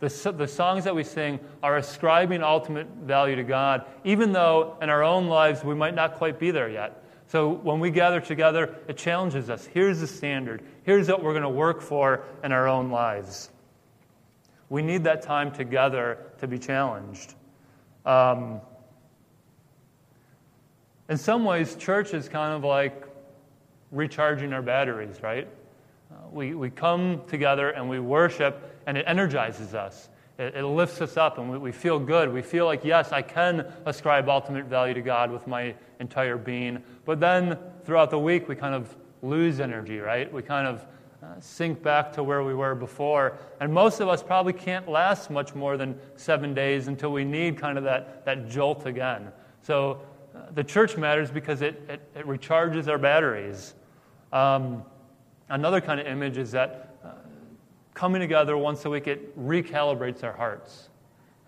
the, 0.00 0.34
the 0.36 0.46
songs 0.46 0.84
that 0.84 0.94
we 0.94 1.04
sing 1.04 1.40
are 1.62 1.78
ascribing 1.78 2.42
ultimate 2.42 2.86
value 3.02 3.36
to 3.36 3.44
God, 3.44 3.86
even 4.04 4.32
though 4.32 4.76
in 4.82 4.90
our 4.90 5.02
own 5.02 5.28
lives 5.28 5.64
we 5.64 5.74
might 5.74 5.94
not 5.94 6.16
quite 6.16 6.38
be 6.38 6.50
there 6.50 6.68
yet. 6.68 7.02
So 7.28 7.50
when 7.50 7.80
we 7.80 7.90
gather 7.90 8.20
together, 8.20 8.76
it 8.86 8.96
challenges 8.96 9.50
us. 9.50 9.66
Here's 9.66 10.00
the 10.00 10.06
standard. 10.06 10.62
Here's 10.84 11.08
what 11.08 11.22
we're 11.22 11.32
going 11.32 11.42
to 11.42 11.48
work 11.48 11.80
for 11.80 12.22
in 12.44 12.52
our 12.52 12.68
own 12.68 12.90
lives. 12.90 13.50
We 14.68 14.82
need 14.82 15.04
that 15.04 15.22
time 15.22 15.50
together 15.52 16.18
to 16.38 16.46
be 16.46 16.58
challenged. 16.58 17.34
Um, 18.04 18.60
in 21.08 21.16
some 21.16 21.44
ways, 21.44 21.76
church 21.76 22.14
is 22.14 22.28
kind 22.28 22.52
of 22.52 22.64
like 22.64 23.04
recharging 23.90 24.52
our 24.52 24.62
batteries, 24.62 25.22
right? 25.22 25.48
Uh, 26.10 26.14
we, 26.30 26.54
we 26.54 26.70
come 26.70 27.22
together 27.28 27.70
and 27.70 27.88
we 27.88 27.98
worship, 27.98 28.80
and 28.86 28.96
it 28.96 29.04
energizes 29.08 29.74
us. 29.74 30.08
It, 30.38 30.54
it 30.56 30.64
lifts 30.64 31.00
us 31.00 31.16
up, 31.16 31.38
and 31.38 31.50
we, 31.50 31.58
we 31.58 31.72
feel 31.72 31.98
good. 31.98 32.32
We 32.32 32.42
feel 32.42 32.66
like, 32.66 32.84
yes, 32.84 33.12
I 33.12 33.22
can 33.22 33.72
ascribe 33.86 34.28
ultimate 34.28 34.66
value 34.66 34.94
to 34.94 35.00
God 35.02 35.30
with 35.30 35.46
my 35.46 35.74
entire 36.00 36.36
being. 36.36 36.82
But 37.04 37.20
then 37.20 37.58
throughout 37.84 38.10
the 38.10 38.18
week, 38.18 38.48
we 38.48 38.54
kind 38.54 38.74
of 38.74 38.94
lose 39.22 39.60
energy, 39.60 39.98
right? 39.98 40.30
We 40.32 40.42
kind 40.42 40.66
of 40.66 40.86
uh, 41.22 41.40
sink 41.40 41.82
back 41.82 42.12
to 42.12 42.22
where 42.22 42.44
we 42.44 42.54
were 42.54 42.74
before. 42.74 43.38
And 43.60 43.72
most 43.72 44.00
of 44.00 44.08
us 44.08 44.22
probably 44.22 44.52
can't 44.52 44.88
last 44.88 45.30
much 45.30 45.54
more 45.54 45.76
than 45.76 45.98
seven 46.16 46.52
days 46.52 46.88
until 46.88 47.10
we 47.10 47.24
need 47.24 47.58
kind 47.58 47.78
of 47.78 47.84
that, 47.84 48.24
that 48.26 48.48
jolt 48.48 48.86
again. 48.86 49.32
So 49.62 50.02
uh, 50.34 50.50
the 50.54 50.62
church 50.62 50.96
matters 50.96 51.30
because 51.30 51.62
it, 51.62 51.82
it, 51.88 52.00
it 52.14 52.26
recharges 52.26 52.88
our 52.88 52.98
batteries. 52.98 53.74
Um, 54.32 54.84
another 55.48 55.80
kind 55.80 55.98
of 55.98 56.06
image 56.06 56.36
is 56.36 56.52
that 56.52 56.85
coming 57.96 58.20
together 58.20 58.58
once 58.58 58.84
a 58.84 58.90
week, 58.90 59.06
it 59.06 59.36
recalibrates 59.40 60.22
our 60.22 60.34
hearts. 60.34 60.90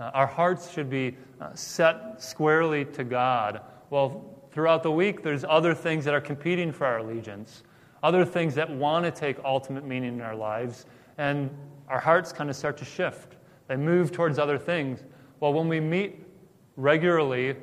Uh, 0.01 0.11
our 0.15 0.27
hearts 0.27 0.73
should 0.73 0.89
be 0.89 1.15
uh, 1.43 1.55
set 1.55 2.21
squarely 2.21 2.87
to 2.87 3.05
God. 3.05 3.61
Well, 3.91 4.25
throughout 4.51 4.83
the 4.83 4.91
week, 4.91 5.23
there's 5.23 5.45
other 5.45 5.75
things 5.75 6.07
that 6.07 6.15
are 6.15 6.23
competing 6.23 6.73
for 6.73 6.87
our 6.87 6.99
allegiance, 6.99 7.65
other 8.03 8.25
things 8.25 8.55
that 8.55 8.69
want 8.71 9.05
to 9.05 9.11
take 9.11 9.37
ultimate 9.45 9.85
meaning 9.85 10.15
in 10.15 10.21
our 10.23 10.35
lives, 10.35 10.87
and 11.19 11.51
our 11.87 12.01
hearts 12.01 12.33
kind 12.33 12.49
of 12.49 12.57
start 12.57 12.79
to 12.79 12.85
shift. 12.85 13.37
They 13.67 13.77
move 13.77 14.11
towards 14.11 14.39
other 14.39 14.57
things. 14.57 15.05
Well, 15.41 15.53
when 15.53 15.69
we 15.69 15.81
meet 15.81 16.25
regularly 16.77 17.57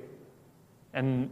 and 0.94 1.32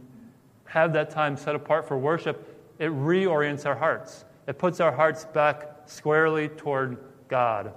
have 0.64 0.92
that 0.94 1.08
time 1.08 1.36
set 1.36 1.54
apart 1.54 1.86
for 1.86 1.96
worship, 1.96 2.58
it 2.80 2.90
reorients 2.90 3.64
our 3.64 3.76
hearts. 3.76 4.24
It 4.48 4.58
puts 4.58 4.80
our 4.80 4.90
hearts 4.90 5.24
back 5.24 5.70
squarely 5.86 6.48
toward 6.48 6.98
God. 7.28 7.72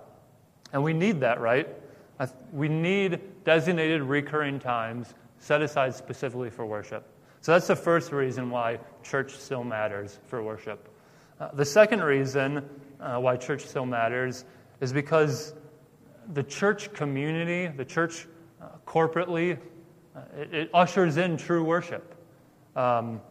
And 0.73 0.83
we 0.83 0.93
need 0.93 1.19
that, 1.21 1.39
right? 1.39 1.67
We 2.51 2.67
need 2.67 3.19
designated 3.43 4.01
recurring 4.01 4.60
times 4.60 5.13
set 5.39 5.62
aside 5.62 5.93
specifically 5.95 6.49
for 6.49 6.65
worship. 6.65 7.05
So 7.41 7.51
that's 7.53 7.67
the 7.67 7.75
first 7.75 8.12
reason 8.12 8.49
why 8.49 8.79
church 9.03 9.36
still 9.38 9.63
matters 9.63 10.19
for 10.25 10.41
worship. 10.41 10.89
Uh, 11.39 11.49
the 11.53 11.65
second 11.65 12.03
reason 12.03 12.67
uh, 12.99 13.19
why 13.19 13.38
church 13.38 13.65
still 13.65 13.86
matters 13.86 14.45
is 14.81 14.91
because 14.91 15.53
the 16.33 16.43
church 16.43 16.91
community, 16.93 17.67
the 17.67 17.86
church 17.86 18.27
uh, 18.62 18.69
corporately, 18.86 19.57
uh, 20.15 20.21
it, 20.36 20.53
it, 20.53 20.69
ushers 20.73 21.17
in 21.17 21.38
true 21.38 21.63
worship. 21.63 22.15
Um, 22.75 23.21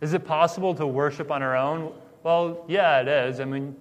is 0.00 0.14
it 0.14 0.24
possible 0.24 0.74
to 0.74 0.86
worship 0.86 1.30
on 1.30 1.42
our 1.42 1.56
own? 1.56 1.92
Well, 2.22 2.64
yeah, 2.68 3.00
it 3.00 3.08
is. 3.08 3.40
I 3.40 3.44
mean, 3.44 3.76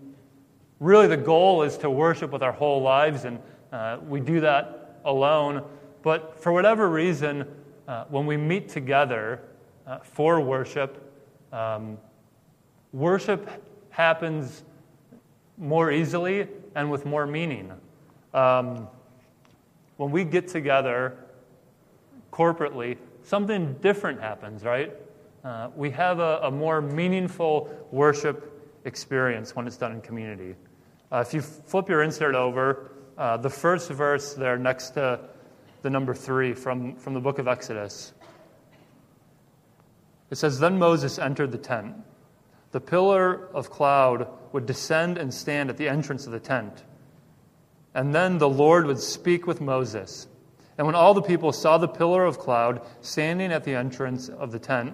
really, 0.79 1.07
the 1.07 1.17
goal 1.17 1.63
is 1.63 1.77
to 1.79 1.89
worship 1.89 2.31
with 2.31 2.43
our 2.43 2.51
whole 2.51 2.81
lives, 2.81 3.25
and 3.25 3.39
uh, 3.71 3.97
we 4.07 4.19
do 4.19 4.39
that 4.41 4.99
alone. 5.05 5.63
But 6.01 6.39
for 6.39 6.51
whatever 6.51 6.89
reason, 6.89 7.45
uh, 7.87 8.05
when 8.09 8.25
we 8.25 8.37
meet 8.37 8.69
together 8.69 9.41
uh, 9.87 9.99
for 9.99 10.39
worship, 10.39 11.01
um, 11.51 11.97
worship 12.93 13.49
happens 13.89 14.63
more 15.57 15.91
easily 15.91 16.47
and 16.75 16.91
with 16.91 17.05
more 17.05 17.25
meaning. 17.25 17.71
Um, 18.33 18.87
when 19.97 20.11
we 20.11 20.25
get 20.25 20.47
together 20.47 21.17
corporately, 22.31 22.97
something 23.23 23.73
different 23.75 24.19
happens, 24.19 24.63
right? 24.63 24.93
Uh, 25.43 25.69
we 25.75 25.89
have 25.91 26.19
a, 26.19 26.39
a, 26.43 26.51
more 26.51 26.81
meaningful 26.81 27.69
worship 27.91 28.54
experience 28.85 29.55
when 29.55 29.67
it's 29.67 29.77
done 29.77 29.91
in 29.91 30.01
community. 30.01 30.55
Uh, 31.11 31.23
if 31.25 31.33
you 31.33 31.41
flip 31.41 31.89
your 31.89 32.01
insert 32.01 32.35
over, 32.35 32.91
uh, 33.17 33.37
the 33.37 33.49
first 33.49 33.89
verse 33.89 34.33
there 34.33 34.57
next 34.57 34.91
to 34.91 35.19
the 35.81 35.89
number 35.89 36.13
three 36.13 36.53
from, 36.53 36.95
from 36.95 37.13
the 37.13 37.19
book 37.19 37.39
of 37.39 37.47
Exodus, 37.47 38.13
it 40.29 40.37
says, 40.37 40.59
Then 40.59 40.79
Moses 40.79 41.19
entered 41.19 41.51
the 41.51 41.57
tent. 41.57 41.95
The 42.71 42.81
pillar 42.81 43.47
of 43.53 43.69
cloud 43.69 44.27
would 44.51 44.65
descend 44.65 45.17
and 45.17 45.33
stand 45.33 45.69
at 45.69 45.77
the 45.77 45.87
entrance 45.87 46.25
of 46.25 46.33
the 46.33 46.39
tent. 46.39 46.83
And 47.93 48.13
then 48.13 48.37
the 48.37 48.49
Lord 48.49 48.85
would 48.87 48.99
speak 48.99 49.47
with 49.47 49.61
Moses. 49.61 50.27
And 50.77 50.85
when 50.85 50.95
all 50.95 51.13
the 51.13 51.21
people 51.21 51.53
saw 51.53 51.77
the 51.77 51.87
pillar 51.87 52.25
of 52.25 52.37
cloud 52.37 52.81
standing 52.99 53.51
at 53.53 53.63
the 53.63 53.75
entrance 53.75 54.27
of 54.27 54.51
the 54.51 54.59
tent, 54.59 54.93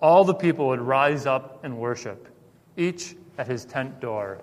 all 0.00 0.24
the 0.24 0.34
people 0.34 0.68
would 0.68 0.80
rise 0.80 1.26
up 1.26 1.62
and 1.62 1.76
worship, 1.76 2.28
each 2.76 3.14
at 3.38 3.46
his 3.46 3.64
tent 3.64 4.00
door. 4.00 4.40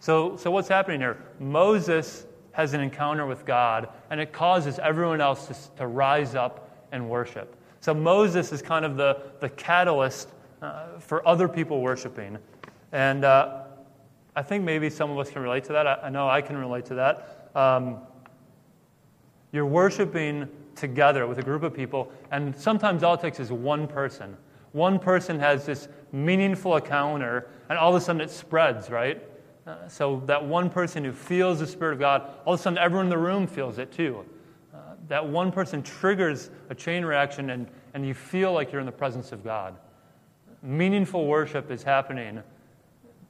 So, 0.00 0.36
so 0.36 0.50
what's 0.50 0.68
happening 0.68 1.00
here? 1.00 1.18
Moses 1.40 2.26
has 2.52 2.74
an 2.74 2.80
encounter 2.80 3.26
with 3.26 3.44
God, 3.44 3.88
and 4.10 4.20
it 4.20 4.32
causes 4.32 4.78
everyone 4.78 5.20
else 5.20 5.46
to, 5.46 5.76
to 5.76 5.86
rise 5.86 6.34
up 6.34 6.70
and 6.92 7.08
worship. 7.08 7.56
So 7.80 7.94
Moses 7.94 8.52
is 8.52 8.62
kind 8.62 8.84
of 8.84 8.96
the, 8.96 9.22
the 9.40 9.48
catalyst 9.50 10.30
uh, 10.62 10.98
for 10.98 11.26
other 11.26 11.48
people 11.48 11.80
worshiping. 11.80 12.38
And 12.92 13.24
uh, 13.24 13.62
I 14.34 14.42
think 14.42 14.64
maybe 14.64 14.90
some 14.90 15.10
of 15.10 15.18
us 15.18 15.30
can 15.30 15.42
relate 15.42 15.64
to 15.64 15.72
that. 15.72 15.86
I, 15.86 15.94
I 16.04 16.08
know 16.10 16.28
I 16.28 16.40
can 16.40 16.56
relate 16.56 16.84
to 16.86 16.94
that. 16.94 17.50
Um, 17.54 17.98
you're 19.52 19.66
worshiping 19.66 20.48
together 20.74 21.26
with 21.26 21.38
a 21.38 21.42
group 21.42 21.62
of 21.62 21.74
people, 21.74 22.12
and 22.30 22.56
sometimes 22.56 23.02
all 23.02 23.14
it 23.14 23.20
takes 23.20 23.40
is 23.40 23.50
one 23.50 23.86
person. 23.86 24.36
One 24.78 25.00
person 25.00 25.40
has 25.40 25.66
this 25.66 25.88
meaningful 26.12 26.76
encounter, 26.76 27.48
and 27.68 27.76
all 27.76 27.94
of 27.94 28.00
a 28.00 28.04
sudden 28.04 28.20
it 28.20 28.30
spreads, 28.30 28.90
right? 28.90 29.20
Uh, 29.66 29.88
so 29.88 30.22
that 30.26 30.42
one 30.42 30.70
person 30.70 31.04
who 31.04 31.12
feels 31.12 31.58
the 31.58 31.66
Spirit 31.66 31.94
of 31.94 31.98
God, 31.98 32.30
all 32.44 32.54
of 32.54 32.60
a 32.60 32.62
sudden 32.62 32.78
everyone 32.78 33.06
in 33.06 33.10
the 33.10 33.18
room 33.18 33.48
feels 33.48 33.78
it 33.78 33.90
too. 33.90 34.24
Uh, 34.72 34.94
that 35.08 35.26
one 35.26 35.50
person 35.50 35.82
triggers 35.82 36.50
a 36.70 36.76
chain 36.76 37.04
reaction, 37.04 37.50
and, 37.50 37.66
and 37.94 38.06
you 38.06 38.14
feel 38.14 38.52
like 38.52 38.70
you're 38.70 38.80
in 38.80 38.86
the 38.86 38.92
presence 38.92 39.32
of 39.32 39.42
God. 39.42 39.74
Meaningful 40.62 41.26
worship 41.26 41.72
is 41.72 41.82
happening 41.82 42.40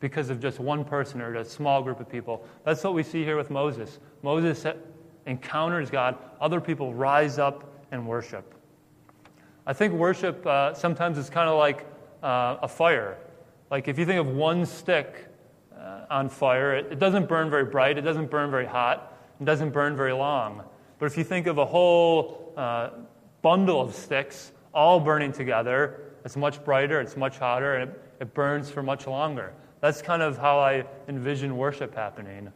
because 0.01 0.29
of 0.29 0.41
just 0.41 0.61
one 0.61 0.85
person 0.85 1.23
or 1.23 1.35
a 1.35 1.45
small 1.47 1.83
group 1.83 1.99
of 1.99 2.11
people. 2.11 2.45
That's 2.65 2.85
what 2.85 2.93
we 2.93 3.03
see 3.03 3.25
here 3.25 3.39
with 3.39 3.51
Moses. 3.51 4.01
Moses 4.23 4.67
encounters 5.25 5.91
God, 5.91 6.19
other 6.43 6.61
people 6.61 6.93
rise 6.93 7.39
up 7.39 7.65
and 7.91 8.07
worship. 8.07 8.55
I 9.69 9.75
think 9.75 9.93
worship 9.93 10.47
uh, 10.47 10.73
sometimes 10.73 11.19
is 11.19 11.29
kind 11.29 11.47
of 11.47 11.59
like 11.59 11.85
uh, 12.23 12.57
a 12.63 12.69
fire. 12.69 13.19
Like 13.71 13.87
if 13.87 13.99
you 13.99 14.07
think 14.07 14.19
of 14.19 14.27
one 14.29 14.65
stick 14.65 15.27
uh, 15.79 16.07
on 16.09 16.31
fire, 16.31 16.75
it, 16.75 16.93
it, 16.93 16.99
doesn't 16.99 17.29
burn 17.29 17.51
very 17.51 17.67
bright, 17.67 17.99
it 17.99 18.01
doesn't 18.01 18.31
burn 18.31 18.51
very 18.51 18.65
hot, 18.65 19.15
it 19.39 19.45
doesn't 19.45 19.69
burn 19.69 19.95
very 19.95 20.15
long. 20.15 20.63
But 20.99 21.05
if 21.05 21.19
you 21.19 21.23
think 21.23 21.47
of 21.47 21.59
a 21.59 21.67
whole 21.67 22.55
uh, 22.57 22.93
bundle 23.43 23.79
of 23.83 23.95
sticks 23.95 24.53
all 24.73 25.01
burning 25.01 25.33
together, 25.33 26.01
it's 26.25 26.35
much 26.35 26.65
brighter, 26.65 26.99
it's 27.03 27.19
much 27.19 27.37
hotter, 27.37 27.75
and 27.75 27.91
it, 27.91 28.03
it 28.21 28.33
burns 28.33 28.71
for 28.71 28.83
much 28.83 29.07
longer. 29.07 29.53
That's 29.83 30.01
kind 30.01 30.23
of 30.23 30.39
how 30.39 30.59
I 30.59 30.87
envision 31.09 31.59
worship 31.59 31.95
happening. 31.95 32.51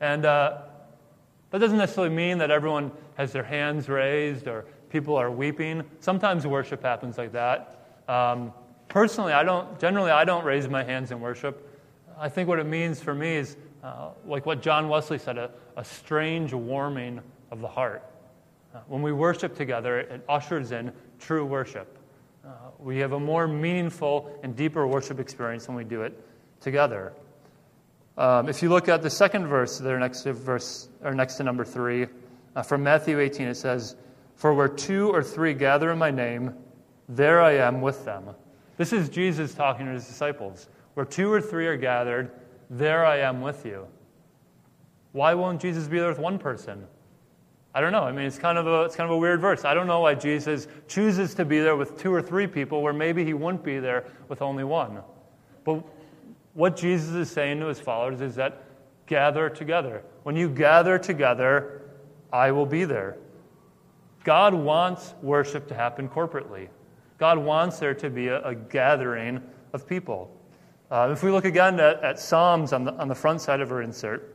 And 0.00 0.24
uh, 0.24 0.62
that 1.50 1.58
doesn't 1.58 1.76
necessarily 1.76 2.14
mean 2.14 2.38
that 2.38 2.50
everyone 2.50 2.92
has 3.16 3.32
their 3.32 3.44
hands 3.44 3.90
raised 3.90 4.48
or 4.48 4.64
people 4.96 5.14
are 5.14 5.30
weeping. 5.30 5.84
Sometimes 6.00 6.46
worship 6.46 6.82
happens 6.82 7.18
like 7.18 7.32
that. 7.32 7.84
Um, 8.08 8.50
personally, 8.88 9.34
I 9.34 9.42
don't, 9.42 9.78
generally, 9.78 10.10
I 10.10 10.24
don't 10.24 10.42
raise 10.42 10.68
my 10.68 10.82
hands 10.82 11.10
in 11.10 11.20
worship. 11.20 11.68
I 12.18 12.30
think 12.30 12.48
what 12.48 12.58
it 12.58 12.64
means 12.64 12.98
for 13.02 13.14
me 13.14 13.36
is 13.36 13.58
uh, 13.84 14.08
like 14.24 14.46
what 14.46 14.62
John 14.62 14.88
Wesley 14.88 15.18
said 15.18 15.36
a, 15.36 15.50
a 15.76 15.84
strange 15.84 16.54
warming 16.54 17.20
of 17.50 17.60
the 17.60 17.68
heart. 17.68 18.10
Uh, 18.74 18.78
when 18.88 19.02
we 19.02 19.12
worship 19.12 19.54
together, 19.54 19.98
it 19.98 20.24
ushers 20.30 20.72
in 20.72 20.90
true 21.18 21.44
worship. 21.44 21.98
Uh, 22.42 22.52
we 22.78 22.96
have 22.96 23.12
a 23.12 23.20
more 23.20 23.46
meaningful 23.46 24.34
and 24.42 24.56
deeper 24.56 24.86
worship 24.86 25.20
experience 25.20 25.68
when 25.68 25.76
we 25.76 25.84
do 25.84 26.00
it 26.00 26.18
together. 26.62 27.12
Um, 28.16 28.48
if 28.48 28.62
you 28.62 28.70
look 28.70 28.88
at 28.88 29.02
the 29.02 29.10
second 29.10 29.46
verse 29.46 29.78
there 29.78 29.98
next 29.98 30.22
to 30.22 30.32
verse 30.32 30.88
or 31.04 31.12
next 31.12 31.34
to 31.34 31.42
number 31.42 31.66
three, 31.66 32.06
uh, 32.54 32.62
from 32.62 32.82
Matthew 32.82 33.20
18, 33.20 33.48
it 33.48 33.56
says, 33.56 33.94
"For 34.36 34.54
where 34.54 34.68
two 34.68 35.10
or 35.10 35.22
three 35.22 35.52
gather 35.52 35.90
in 35.90 35.98
my 35.98 36.10
name, 36.10 36.54
there 37.08 37.42
I 37.42 37.52
am 37.52 37.80
with 37.80 38.04
them." 38.04 38.30
This 38.76 38.92
is 38.92 39.08
Jesus 39.08 39.54
talking 39.54 39.86
to 39.86 39.92
his 39.92 40.06
disciples. 40.06 40.68
Where 40.94 41.04
two 41.04 41.32
or 41.32 41.40
three 41.40 41.66
are 41.66 41.76
gathered, 41.76 42.30
there 42.70 43.04
I 43.04 43.18
am 43.18 43.40
with 43.40 43.66
you. 43.66 43.86
Why 45.12 45.34
won't 45.34 45.60
Jesus 45.60 45.88
be 45.88 45.98
there 45.98 46.08
with 46.08 46.18
one 46.18 46.38
person? 46.38 46.86
I 47.74 47.80
don't 47.80 47.92
know. 47.92 48.04
I 48.04 48.12
mean, 48.12 48.24
it's 48.24 48.38
kind 48.38 48.56
of 48.56 48.66
a 48.66 48.84
it's 48.84 48.96
kind 48.96 49.08
of 49.10 49.14
a 49.14 49.18
weird 49.18 49.40
verse. 49.40 49.64
I 49.64 49.74
don't 49.74 49.86
know 49.86 50.00
why 50.00 50.14
Jesus 50.14 50.66
chooses 50.88 51.34
to 51.34 51.44
be 51.44 51.60
there 51.60 51.76
with 51.76 51.98
two 51.98 52.12
or 52.12 52.22
three 52.22 52.46
people, 52.46 52.80
where 52.80 52.94
maybe 52.94 53.24
he 53.24 53.34
wouldn't 53.34 53.62
be 53.62 53.78
there 53.78 54.04
with 54.28 54.40
only 54.40 54.64
one. 54.64 55.02
But 55.64 55.82
what 56.54 56.76
Jesus 56.76 57.14
is 57.14 57.30
saying 57.30 57.60
to 57.60 57.66
his 57.66 57.78
followers 57.78 58.22
is 58.22 58.34
that 58.36 58.62
gather 59.04 59.50
together. 59.50 60.02
When 60.22 60.36
you 60.36 60.48
gather 60.48 60.98
together, 60.98 61.82
I 62.32 62.50
will 62.50 62.64
be 62.64 62.84
there. 62.84 63.18
God 64.26 64.54
wants 64.54 65.14
worship 65.22 65.68
to 65.68 65.74
happen 65.74 66.08
corporately. 66.08 66.66
God 67.18 67.38
wants 67.38 67.78
there 67.78 67.94
to 67.94 68.10
be 68.10 68.26
a, 68.26 68.42
a 68.42 68.54
gathering 68.56 69.40
of 69.72 69.86
people. 69.86 70.36
Uh, 70.90 71.10
if 71.12 71.22
we 71.22 71.30
look 71.30 71.44
again 71.44 71.78
at, 71.78 72.02
at 72.02 72.18
Psalms 72.18 72.72
on 72.72 72.82
the, 72.82 72.92
on 72.94 73.06
the 73.06 73.14
front 73.14 73.40
side 73.40 73.60
of 73.60 73.70
our 73.70 73.82
insert, 73.82 74.34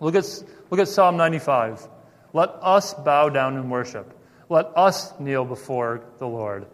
look 0.00 0.16
at, 0.16 0.26
look 0.70 0.80
at 0.80 0.88
Psalm 0.88 1.16
95. 1.16 1.88
Let 2.32 2.50
us 2.60 2.92
bow 2.92 3.28
down 3.28 3.56
and 3.56 3.70
worship. 3.70 4.18
Let 4.48 4.66
us 4.76 5.18
kneel 5.20 5.44
before 5.44 6.02
the 6.18 6.26
Lord. 6.26 6.66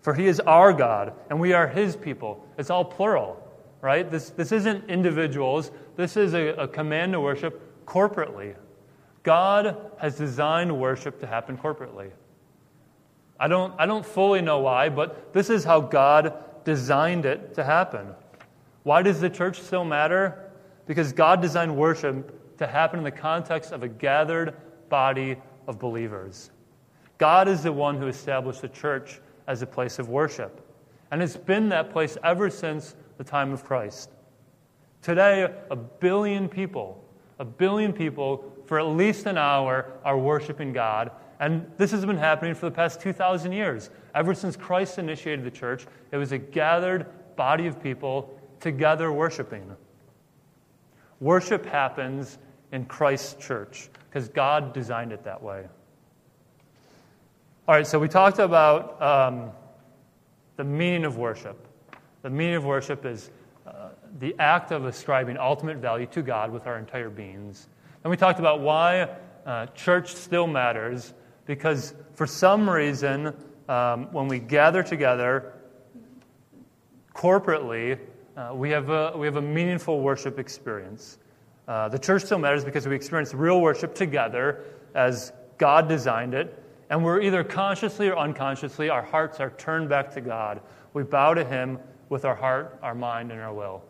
For 0.00 0.14
he 0.14 0.26
is 0.26 0.38
our 0.38 0.72
God, 0.72 1.14
and 1.30 1.40
we 1.40 1.52
are 1.52 1.66
his 1.66 1.96
people. 1.96 2.46
It's 2.56 2.70
all 2.70 2.84
plural 2.84 3.44
right? 3.84 4.10
This, 4.10 4.30
this 4.30 4.50
isn't 4.50 4.88
individuals, 4.88 5.70
this 5.94 6.16
is 6.16 6.32
a, 6.32 6.54
a 6.54 6.66
command 6.66 7.12
to 7.12 7.20
worship 7.20 7.84
corporately. 7.84 8.54
God 9.24 9.90
has 9.98 10.16
designed 10.16 10.78
worship 10.78 11.18
to 11.20 11.26
happen 11.26 11.58
corporately. 11.58 12.10
I 13.40 13.48
don't, 13.48 13.74
I 13.78 13.86
don't 13.86 14.06
fully 14.06 14.40
know 14.40 14.60
why, 14.60 14.90
but 14.90 15.32
this 15.32 15.50
is 15.50 15.64
how 15.64 15.80
God 15.80 16.34
designed 16.64 17.26
it 17.26 17.54
to 17.54 17.64
happen. 17.64 18.14
Why 18.84 19.02
does 19.02 19.20
the 19.20 19.30
church 19.30 19.60
still 19.60 19.84
matter? 19.84 20.52
Because 20.86 21.12
God 21.12 21.42
designed 21.42 21.74
worship 21.74 22.58
to 22.58 22.66
happen 22.66 22.98
in 23.00 23.04
the 23.04 23.10
context 23.10 23.72
of 23.72 23.82
a 23.82 23.88
gathered 23.88 24.54
body 24.88 25.36
of 25.66 25.78
believers. 25.78 26.50
God 27.18 27.48
is 27.48 27.62
the 27.62 27.72
one 27.72 27.96
who 27.96 28.06
established 28.06 28.60
the 28.60 28.68
church 28.68 29.20
as 29.46 29.62
a 29.62 29.66
place 29.66 29.98
of 29.98 30.08
worship. 30.08 30.60
And 31.10 31.22
it's 31.22 31.36
been 31.36 31.70
that 31.70 31.90
place 31.90 32.18
ever 32.22 32.50
since 32.50 32.94
the 33.16 33.24
time 33.24 33.52
of 33.52 33.64
Christ. 33.64 34.10
Today, 35.00 35.50
a 35.70 35.76
billion 35.76 36.48
people, 36.48 37.02
a 37.38 37.44
billion 37.44 37.92
people 37.92 38.53
for 38.66 38.78
at 38.78 38.86
least 38.86 39.26
an 39.26 39.38
hour 39.38 39.92
are 40.04 40.18
worshiping 40.18 40.72
God. 40.72 41.10
And 41.40 41.70
this 41.76 41.90
has 41.90 42.04
been 42.04 42.16
happening 42.16 42.54
for 42.54 42.66
the 42.66 42.74
past 42.74 43.00
2,000 43.00 43.52
years. 43.52 43.90
Ever 44.14 44.34
since 44.34 44.56
Christ 44.56 44.98
initiated 44.98 45.44
the 45.44 45.50
church, 45.50 45.86
it 46.12 46.16
was 46.16 46.32
a 46.32 46.38
gathered 46.38 47.06
body 47.36 47.66
of 47.66 47.82
people 47.82 48.38
together 48.60 49.12
worshiping. 49.12 49.74
Worship 51.20 51.66
happens 51.66 52.38
in 52.72 52.84
Christ's 52.86 53.34
church 53.44 53.88
because 54.08 54.28
God 54.28 54.72
designed 54.72 55.12
it 55.12 55.24
that 55.24 55.42
way. 55.42 55.66
All 57.66 57.74
right, 57.74 57.86
so 57.86 57.98
we 57.98 58.08
talked 58.08 58.38
about 58.38 59.00
um, 59.00 59.50
the 60.56 60.64
meaning 60.64 61.04
of 61.04 61.16
worship. 61.16 61.66
The 62.22 62.30
meaning 62.30 62.56
of 62.56 62.64
worship 62.64 63.04
is 63.04 63.30
uh, 63.66 63.88
the 64.18 64.34
act 64.38 64.70
of 64.70 64.84
ascribing 64.84 65.38
ultimate 65.38 65.78
value 65.78 66.06
to 66.06 66.22
God 66.22 66.52
with 66.52 66.66
our 66.66 66.78
entire 66.78 67.10
beings. 67.10 67.68
And 68.04 68.10
we 68.10 68.18
talked 68.18 68.38
about 68.38 68.60
why 68.60 69.08
uh, 69.46 69.66
church 69.68 70.14
still 70.14 70.46
matters, 70.46 71.14
because 71.46 71.94
for 72.12 72.26
some 72.26 72.68
reason, 72.68 73.34
um, 73.66 74.12
when 74.12 74.28
we 74.28 74.38
gather 74.38 74.82
together 74.82 75.54
corporately, 77.14 77.98
uh, 78.36 78.50
we, 78.54 78.68
have 78.68 78.90
a, 78.90 79.16
we 79.16 79.26
have 79.26 79.36
a 79.36 79.42
meaningful 79.42 80.02
worship 80.02 80.38
experience. 80.38 81.16
Uh, 81.66 81.88
the 81.88 81.98
church 81.98 82.24
still 82.24 82.38
matters 82.38 82.62
because 82.62 82.86
we 82.86 82.94
experience 82.94 83.32
real 83.32 83.62
worship 83.62 83.94
together 83.94 84.64
as 84.94 85.32
God 85.56 85.88
designed 85.88 86.34
it, 86.34 86.62
and 86.90 87.02
we're 87.02 87.22
either 87.22 87.42
consciously 87.42 88.08
or 88.08 88.18
unconsciously, 88.18 88.90
our 88.90 89.02
hearts 89.02 89.40
are 89.40 89.50
turned 89.52 89.88
back 89.88 90.10
to 90.12 90.20
God. 90.20 90.60
We 90.92 91.04
bow 91.04 91.32
to 91.32 91.44
Him 91.44 91.78
with 92.10 92.26
our 92.26 92.34
heart, 92.34 92.78
our 92.82 92.94
mind, 92.94 93.32
and 93.32 93.40
our 93.40 93.54
will. 93.54 93.82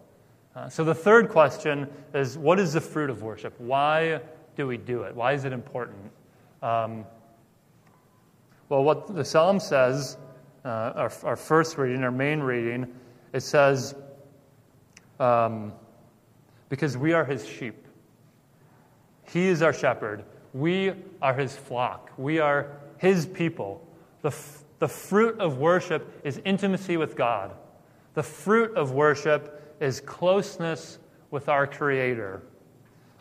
Uh, 0.54 0.68
so 0.68 0.84
the 0.84 0.94
third 0.94 1.28
question 1.28 1.88
is 2.12 2.38
what 2.38 2.60
is 2.60 2.72
the 2.74 2.80
fruit 2.80 3.10
of 3.10 3.22
worship? 3.22 3.54
Why 3.58 4.20
do 4.56 4.66
we 4.66 4.76
do 4.76 5.02
it? 5.02 5.14
Why 5.14 5.32
is 5.32 5.44
it 5.44 5.52
important? 5.52 6.12
Um, 6.62 7.04
well, 8.68 8.84
what 8.84 9.14
the 9.14 9.24
psalm 9.24 9.58
says, 9.60 10.16
uh, 10.64 10.68
our, 10.68 11.12
our, 11.24 11.36
first 11.36 11.76
reading, 11.76 12.02
our 12.04 12.10
main 12.10 12.40
reading, 12.40 12.86
it 13.32 13.40
says, 13.40 13.94
um, 15.20 15.72
because 16.68 16.96
we 16.96 17.12
are 17.12 17.24
his 17.24 17.46
sheep. 17.46 17.86
He 19.24 19.48
is 19.48 19.60
our 19.60 19.72
shepherd. 19.72 20.24
We 20.52 20.92
are 21.20 21.34
his 21.34 21.56
flock. 21.56 22.10
We 22.16 22.38
are 22.38 22.68
his 22.98 23.26
people. 23.26 23.86
The, 24.22 24.28
f- 24.28 24.64
the 24.78 24.88
fruit 24.88 25.38
of 25.40 25.58
worship 25.58 26.20
is 26.24 26.40
intimacy 26.44 26.96
with 26.96 27.16
God. 27.16 27.52
The 28.14 28.22
fruit 28.22 28.74
of 28.76 28.92
worship 28.92 29.60
is 29.84 30.00
closeness 30.00 30.98
with 31.30 31.50
our 31.50 31.66
Creator. 31.66 32.42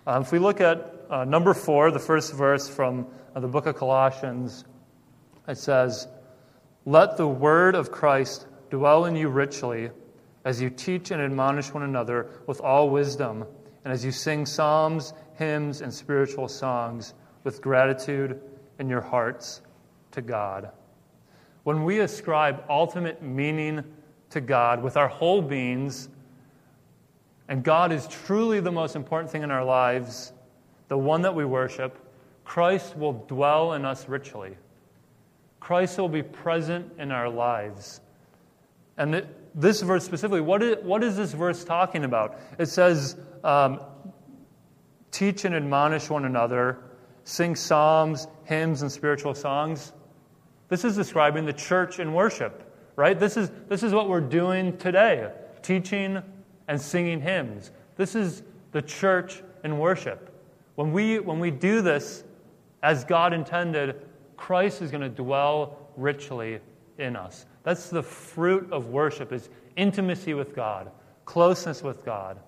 Um, 0.08 0.21
if 0.21 0.32
we 0.32 0.39
look 0.39 0.62
at 0.62 1.06
uh, 1.10 1.26
number 1.26 1.54
four, 1.54 1.91
the 1.91 1.99
first 1.99 2.34
verse 2.34 2.69
from 2.69 3.06
uh, 3.36 3.41
the 3.41 3.49
book 3.49 3.65
of 3.65 3.76
Colossians, 3.76 4.63
it 5.45 5.58
says, 5.58 6.08
Let 6.86 7.17
the 7.17 7.28
word 7.28 7.76
of 7.76 7.91
Christ 7.91 8.47
dwell 8.69 9.06
in 9.06 9.15
you 9.17 9.28
richly 9.28 9.89
as 10.45 10.62
you 10.62 10.69
teach 10.69 11.12
and 11.12 11.21
admonish 11.21 11.73
one 11.73 11.84
another 11.84 12.30
with 12.47 12.62
all 12.62 12.89
wisdom, 12.89 13.45
and 13.84 13.91
as 13.91 14.06
you 14.06 14.12
sing 14.12 14.45
psalms, 14.45 15.13
hymns, 15.34 15.82
and 15.82 15.93
spiritual 15.93 16.47
songs 16.47 17.13
with 17.43 17.62
gratitude 17.62 18.41
in 18.80 18.88
your 18.88 19.02
hearts 19.02 19.62
to 20.12 20.21
God. 20.21 20.71
When 21.63 21.84
we 21.84 21.99
ascribe 21.99 22.63
ultimate 22.69 23.21
meaning 23.21 23.84
to 24.30 24.39
God 24.39 24.82
with 24.82 24.95
our 24.95 25.10
whole 25.10 25.41
beings, 25.41 26.08
and 27.47 27.63
God 27.63 27.91
is 27.91 28.08
truly 28.08 28.60
the 28.60 28.71
most 28.71 28.95
important 28.95 29.32
thing 29.32 29.43
in 29.43 29.51
our 29.51 29.65
lives, 29.65 30.32
the 30.88 30.97
one 30.97 31.23
that 31.23 31.36
we 31.36 31.45
worship, 31.45 31.97
Christ 32.45 32.97
will 32.97 33.13
dwell 33.27 33.73
in 33.73 33.86
us 33.86 34.08
richly. 34.08 34.58
Christ 35.60 35.97
will 35.97 36.10
be 36.10 36.23
present 36.23 36.91
in 36.99 37.12
our 37.12 37.29
lives. 37.29 38.01
And 38.97 39.25
this 39.56 39.82
verse 39.82 40.06
specifically, 40.06 40.41
what 40.41 40.62
is, 40.62 40.84
what 40.84 41.03
is 41.03 41.15
this 41.15 41.32
verse 41.32 41.63
talking 41.63 42.03
about? 42.03 42.39
It 42.60 42.67
says, 42.67 43.15
um, 43.43 43.79
teach 45.12 45.45
and 45.45 45.56
admonish 45.56 46.10
one 46.10 46.25
another, 46.25 46.79
sing 47.23 47.56
psalms, 47.56 48.27
hymns, 48.45 48.82
and 48.82 48.91
spiritual 48.91 49.34
songs. 49.34 49.93
This 50.69 50.84
is 50.84 50.95
describing 50.95 51.45
the 51.45 51.53
church 51.53 51.99
in 51.99 52.13
worship, 52.13 52.63
right? 52.95 53.17
This 53.17 53.38
is, 53.38 53.51
this 53.69 53.84
is 53.84 53.93
what 53.93 54.10
we're 54.10 54.21
doing 54.21 54.77
today 54.77 55.32
teaching 55.62 56.21
and 56.67 56.80
singing 56.80 57.21
hymns. 57.21 57.71
This 57.95 58.15
is 58.15 58.43
the 58.71 58.82
church 58.82 59.43
in 59.63 59.78
worship. 59.78 60.30
When 60.76 60.91
we, 60.91 61.19
when 61.19 61.39
we 61.39 61.52
do 61.52 61.82
this 61.82 62.23
as 62.82 63.04
God 63.06 63.34
intended, 63.34 64.06
Christ 64.38 64.82
is 64.82 64.91
going 64.91 65.02
to 65.02 65.10
dwell 65.10 65.78
richly 65.95 66.60
in 66.97 67.15
us. 67.15 67.45
That's 67.63 67.89
the 67.89 68.04
fruit 68.04 68.71
of 68.71 68.88
worship 68.88 69.32
is 69.32 69.49
intimacy 69.76 70.34
with 70.34 70.56
God, 70.56 70.91
closeness 71.26 71.82
with 71.82 72.04
God. 72.04 72.39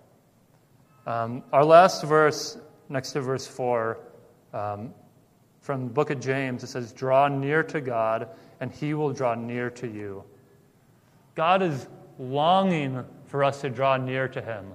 Um, 1.05 1.43
our 1.53 1.63
last 1.63 2.03
verse, 2.03 2.57
next 2.89 3.11
to 3.11 3.21
verse 3.21 3.47
4, 3.47 3.99
um, 4.53 4.93
from 5.61 5.85
the 5.87 5.93
book 5.93 6.09
of 6.09 6.19
James, 6.19 6.63
it 6.63 6.67
says, 6.67 6.91
Draw 6.91 7.29
near 7.29 7.63
to 7.63 7.81
God, 7.81 8.29
and 8.59 8.71
he 8.71 8.93
will 8.93 9.13
draw 9.13 9.35
near 9.35 9.69
to 9.71 9.87
you. 9.87 10.23
God 11.35 11.61
is 11.61 11.87
longing 12.17 13.03
for 13.27 13.43
us 13.43 13.61
to 13.61 13.69
draw 13.69 13.97
near 13.97 14.27
to 14.27 14.41
him. 14.41 14.71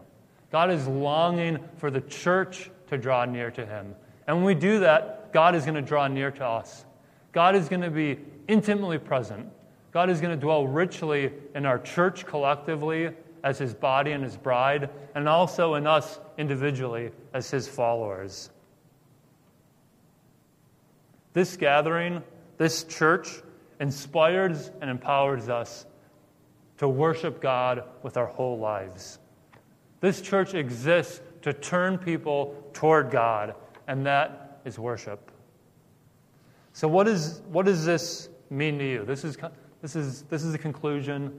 God 0.52 0.70
is 0.70 0.86
longing 0.86 1.58
for 1.76 1.90
the 1.90 2.00
church 2.00 2.70
to 2.88 2.98
draw 2.98 3.24
near 3.24 3.50
to 3.52 3.64
him. 3.64 3.94
And 4.26 4.36
when 4.36 4.44
we 4.44 4.54
do 4.54 4.80
that, 4.80 5.32
God 5.32 5.54
is 5.54 5.64
going 5.64 5.76
to 5.76 5.82
draw 5.82 6.08
near 6.08 6.30
to 6.32 6.44
us. 6.44 6.84
God 7.32 7.54
is 7.54 7.68
going 7.68 7.82
to 7.82 7.90
be 7.90 8.18
intimately 8.48 8.98
present. 8.98 9.48
God 9.92 10.10
is 10.10 10.20
going 10.20 10.34
to 10.34 10.40
dwell 10.40 10.66
richly 10.66 11.32
in 11.54 11.66
our 11.66 11.78
church 11.78 12.26
collectively 12.26 13.10
as 13.42 13.58
his 13.58 13.74
body 13.74 14.12
and 14.12 14.22
his 14.22 14.36
bride, 14.36 14.90
and 15.14 15.28
also 15.28 15.74
in 15.74 15.86
us 15.86 16.20
individually 16.36 17.10
as 17.32 17.50
his 17.50 17.66
followers. 17.66 18.50
This 21.32 21.56
gathering, 21.56 22.22
this 22.58 22.84
church, 22.84 23.42
inspires 23.78 24.70
and 24.80 24.90
empowers 24.90 25.48
us 25.48 25.86
to 26.80 26.88
worship 26.88 27.42
God 27.42 27.84
with 28.02 28.16
our 28.16 28.24
whole 28.24 28.58
lives. 28.58 29.18
This 30.00 30.22
church 30.22 30.54
exists 30.54 31.20
to 31.42 31.52
turn 31.52 31.98
people 31.98 32.56
toward 32.72 33.10
God, 33.10 33.54
and 33.86 34.06
that 34.06 34.62
is 34.64 34.78
worship. 34.78 35.30
So, 36.72 36.88
what, 36.88 37.06
is, 37.06 37.42
what 37.52 37.66
does 37.66 37.84
this 37.84 38.30
mean 38.48 38.78
to 38.78 38.88
you? 38.88 39.04
This 39.04 39.24
is, 39.24 39.36
this, 39.82 39.94
is, 39.94 40.22
this 40.22 40.42
is 40.42 40.52
the 40.52 40.58
conclusion. 40.58 41.38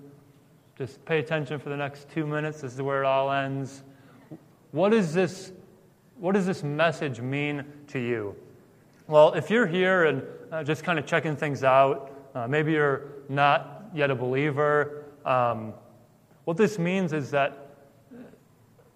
Just 0.77 1.03
pay 1.05 1.17
attention 1.17 1.57
for 1.57 1.69
the 1.69 1.77
next 1.77 2.07
two 2.11 2.27
minutes. 2.27 2.61
This 2.61 2.75
is 2.75 2.81
where 2.83 3.01
it 3.01 3.07
all 3.07 3.31
ends. 3.31 3.81
What, 4.69 4.93
is 4.93 5.11
this, 5.11 5.53
what 6.19 6.35
does 6.35 6.45
this 6.45 6.61
message 6.61 7.19
mean 7.19 7.65
to 7.87 7.97
you? 7.97 8.35
Well, 9.07 9.33
if 9.33 9.49
you're 9.49 9.65
here 9.65 10.05
and 10.05 10.21
uh, 10.51 10.63
just 10.63 10.83
kind 10.83 10.99
of 10.99 11.07
checking 11.07 11.35
things 11.35 11.63
out, 11.63 12.11
uh, 12.35 12.47
maybe 12.47 12.73
you're 12.73 13.05
not 13.27 13.87
yet 13.91 14.11
a 14.11 14.15
believer, 14.15 15.00
um, 15.25 15.73
what 16.45 16.57
this 16.57 16.79
means 16.79 17.13
is 17.13 17.31
that 17.31 17.71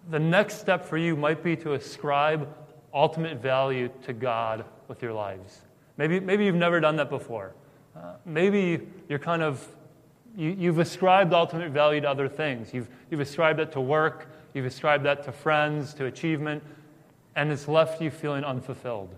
the 0.10 0.20
next 0.20 0.60
step 0.60 0.86
for 0.86 0.98
you 0.98 1.16
might 1.16 1.44
be 1.44 1.56
to 1.58 1.74
ascribe 1.74 2.54
ultimate 2.94 3.42
value 3.42 3.90
to 4.04 4.14
God 4.14 4.66
with 4.88 5.02
your 5.02 5.14
lives. 5.14 5.62
Maybe, 5.98 6.20
maybe 6.20 6.46
you've 6.46 6.56
never 6.56 6.80
done 6.80 6.96
that 6.98 7.10
before. 7.10 7.54
Uh, 7.96 8.14
maybe 8.26 8.88
you're 9.08 9.20
kind 9.20 9.42
of, 9.42 9.66
you, 10.36 10.68
have 10.68 10.80
ascribed 10.80 11.34
ultimate 11.34 11.72
value 11.72 12.02
to 12.02 12.10
other 12.10 12.28
things. 12.28 12.74
You've, 12.74 12.90
you've 13.10 13.22
ascribed 13.22 13.60
that 13.60 13.72
to 13.74 13.82
work, 13.82 14.30
you've 14.54 14.66
ascribed 14.66 15.06
that 15.06 15.24
to 15.24 15.32
friends, 15.32 15.94
to 15.96 16.06
achievement, 16.06 16.62
and 17.36 17.52
it's 17.52 17.68
left 17.68 18.02
you 18.02 18.12
feeling 18.12 18.44
unfulfilled. 18.44 19.14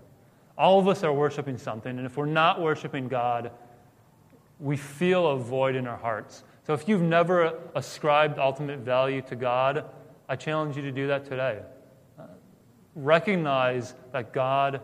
All 0.58 0.80
of 0.80 0.88
us 0.88 1.04
are 1.04 1.14
worshiping 1.14 1.58
something, 1.58 1.98
and 1.98 2.06
if 2.06 2.18
we're 2.18 2.26
not 2.26 2.62
worshiping 2.62 3.08
God, 3.08 3.52
we 4.60 4.78
feel 4.78 5.28
a 5.28 5.38
void 5.38 5.76
in 5.76 5.86
our 5.86 5.98
hearts. 5.98 6.44
So 6.68 6.74
if 6.74 6.90
you've 6.90 7.02
never 7.02 7.58
ascribed 7.76 8.40
ultimate 8.40 8.80
value 8.80 9.22
to 9.30 9.38
God, 9.38 9.86
I 10.28 10.36
challenge 10.36 10.76
you 10.76 10.82
to 10.82 10.92
do 10.92 11.08
that 11.08 11.24
today. 11.24 11.62
Recognize 12.94 13.96
that 14.12 14.34
God 14.34 14.82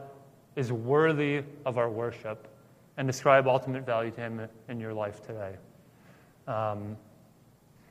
is 0.55 0.71
worthy 0.71 1.43
of 1.65 1.77
our 1.77 1.89
worship 1.89 2.47
and 2.95 3.09
ascribe 3.09 3.47
ultimate 3.47 3.85
value 3.85 4.11
to 4.11 4.21
Him 4.21 4.47
in 4.69 4.79
your 4.79 4.93
life 4.93 5.27
today. 5.27 5.55
Um, 6.47 6.95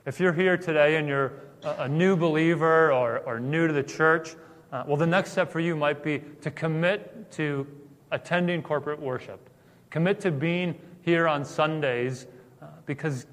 if 0.07 0.19
you're 0.19 0.33
here 0.33 0.57
today 0.57 0.95
and 0.95 1.07
you're 1.07 1.33
a, 1.61 1.83
a 1.83 1.87
new 1.87 2.15
believer 2.15 2.91
or, 2.91 3.19
or 3.19 3.39
new 3.39 3.67
to 3.67 3.73
the 3.73 3.83
church, 3.83 4.35
uh, 4.71 4.85
well, 4.87 4.97
the 4.97 5.05
next 5.05 5.33
step 5.33 5.51
for 5.51 5.59
you 5.59 5.75
might 5.75 6.01
be 6.01 6.23
to 6.41 6.49
commit 6.49 7.31
to 7.33 7.67
attending 8.09 8.63
corporate 8.63 8.99
worship. 8.99 9.51
Commit 9.91 10.19
to 10.21 10.31
being 10.31 10.79
here 11.03 11.27
on 11.27 11.45
Sundays 11.45 12.25
uh, 12.59 12.65
because 12.87 13.27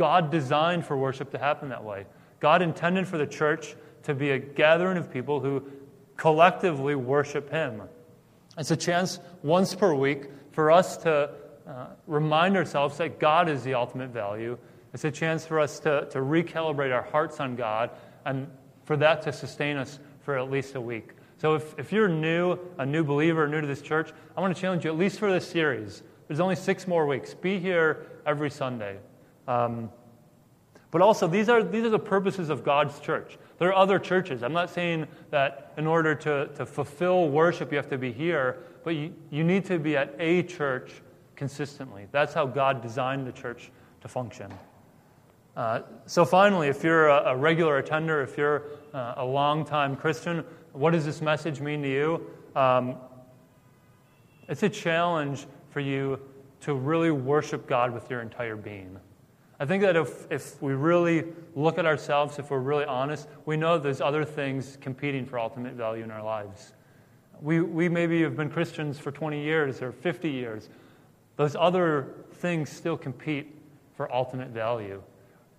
God 0.00 0.30
designed 0.30 0.86
for 0.86 0.96
worship 0.96 1.30
to 1.32 1.38
happen 1.38 1.68
that 1.68 1.84
way. 1.84 2.06
God 2.40 2.62
intended 2.62 3.06
for 3.06 3.18
the 3.18 3.26
church 3.26 3.76
to 4.04 4.14
be 4.14 4.30
a 4.30 4.38
gathering 4.38 4.96
of 4.96 5.12
people 5.12 5.40
who 5.40 5.62
collectively 6.16 6.94
worship 6.94 7.50
Him. 7.50 7.82
It's 8.56 8.70
a 8.70 8.78
chance 8.78 9.20
once 9.42 9.74
per 9.74 9.92
week 9.92 10.30
for 10.52 10.70
us 10.70 10.96
to 10.98 11.32
uh, 11.68 11.86
remind 12.06 12.56
ourselves 12.56 12.96
that 12.96 13.20
God 13.20 13.50
is 13.50 13.62
the 13.62 13.74
ultimate 13.74 14.08
value. 14.08 14.56
It's 14.94 15.04
a 15.04 15.10
chance 15.10 15.44
for 15.44 15.60
us 15.60 15.78
to, 15.80 16.08
to 16.12 16.20
recalibrate 16.20 16.94
our 16.94 17.02
hearts 17.02 17.38
on 17.38 17.54
God 17.54 17.90
and 18.24 18.48
for 18.84 18.96
that 18.96 19.20
to 19.24 19.34
sustain 19.34 19.76
us 19.76 19.98
for 20.22 20.38
at 20.38 20.50
least 20.50 20.76
a 20.76 20.80
week. 20.80 21.10
So 21.36 21.56
if, 21.56 21.78
if 21.78 21.92
you're 21.92 22.08
new, 22.08 22.58
a 22.78 22.86
new 22.86 23.04
believer, 23.04 23.46
new 23.46 23.60
to 23.60 23.66
this 23.66 23.82
church, 23.82 24.14
I 24.34 24.40
want 24.40 24.56
to 24.56 24.60
challenge 24.62 24.86
you, 24.86 24.92
at 24.92 24.96
least 24.96 25.18
for 25.18 25.30
this 25.30 25.46
series. 25.46 26.02
There's 26.26 26.40
only 26.40 26.56
six 26.56 26.88
more 26.88 27.06
weeks. 27.06 27.34
Be 27.34 27.58
here 27.58 28.06
every 28.24 28.48
Sunday. 28.48 28.96
Um, 29.50 29.90
but 30.92 31.02
also, 31.02 31.26
these 31.26 31.48
are, 31.48 31.62
these 31.62 31.84
are 31.84 31.90
the 31.90 31.98
purposes 31.98 32.50
of 32.50 32.64
God's 32.64 33.00
church. 33.00 33.36
There 33.58 33.68
are 33.68 33.74
other 33.74 33.98
churches. 33.98 34.42
I'm 34.44 34.52
not 34.52 34.70
saying 34.70 35.08
that 35.30 35.72
in 35.76 35.86
order 35.86 36.14
to, 36.14 36.48
to 36.54 36.64
fulfill 36.64 37.28
worship, 37.28 37.72
you 37.72 37.76
have 37.76 37.90
to 37.90 37.98
be 37.98 38.12
here, 38.12 38.58
but 38.84 38.94
you, 38.94 39.12
you 39.30 39.42
need 39.42 39.64
to 39.66 39.78
be 39.78 39.96
at 39.96 40.14
a 40.20 40.44
church 40.44 40.92
consistently. 41.34 42.06
That's 42.12 42.32
how 42.32 42.46
God 42.46 42.80
designed 42.80 43.26
the 43.26 43.32
church 43.32 43.72
to 44.02 44.08
function. 44.08 44.52
Uh, 45.56 45.80
so, 46.06 46.24
finally, 46.24 46.68
if 46.68 46.84
you're 46.84 47.08
a, 47.08 47.32
a 47.32 47.36
regular 47.36 47.78
attender, 47.78 48.22
if 48.22 48.38
you're 48.38 48.62
uh, 48.94 49.14
a 49.16 49.24
long-time 49.24 49.96
Christian, 49.96 50.44
what 50.72 50.92
does 50.92 51.04
this 51.04 51.20
message 51.20 51.60
mean 51.60 51.82
to 51.82 51.88
you? 51.88 52.30
Um, 52.54 52.96
it's 54.48 54.62
a 54.62 54.68
challenge 54.68 55.46
for 55.70 55.80
you 55.80 56.20
to 56.60 56.74
really 56.74 57.10
worship 57.10 57.66
God 57.66 57.92
with 57.92 58.08
your 58.10 58.20
entire 58.20 58.56
being. 58.56 58.98
I 59.60 59.66
think 59.66 59.82
that 59.82 59.94
if, 59.94 60.26
if 60.32 60.60
we 60.62 60.72
really 60.72 61.24
look 61.54 61.76
at 61.76 61.84
ourselves, 61.84 62.38
if 62.38 62.50
we're 62.50 62.60
really 62.60 62.86
honest, 62.86 63.28
we 63.44 63.58
know 63.58 63.78
there's 63.78 64.00
other 64.00 64.24
things 64.24 64.78
competing 64.80 65.26
for 65.26 65.38
ultimate 65.38 65.74
value 65.74 66.02
in 66.02 66.10
our 66.10 66.22
lives. 66.22 66.72
We, 67.42 67.60
we 67.60 67.90
maybe 67.90 68.22
have 68.22 68.36
been 68.36 68.48
Christians 68.48 68.98
for 68.98 69.12
20 69.12 69.42
years 69.42 69.82
or 69.82 69.92
50 69.92 70.30
years. 70.30 70.70
Those 71.36 71.56
other 71.56 72.14
things 72.32 72.70
still 72.70 72.96
compete 72.96 73.54
for 73.94 74.10
ultimate 74.14 74.48
value. 74.48 75.02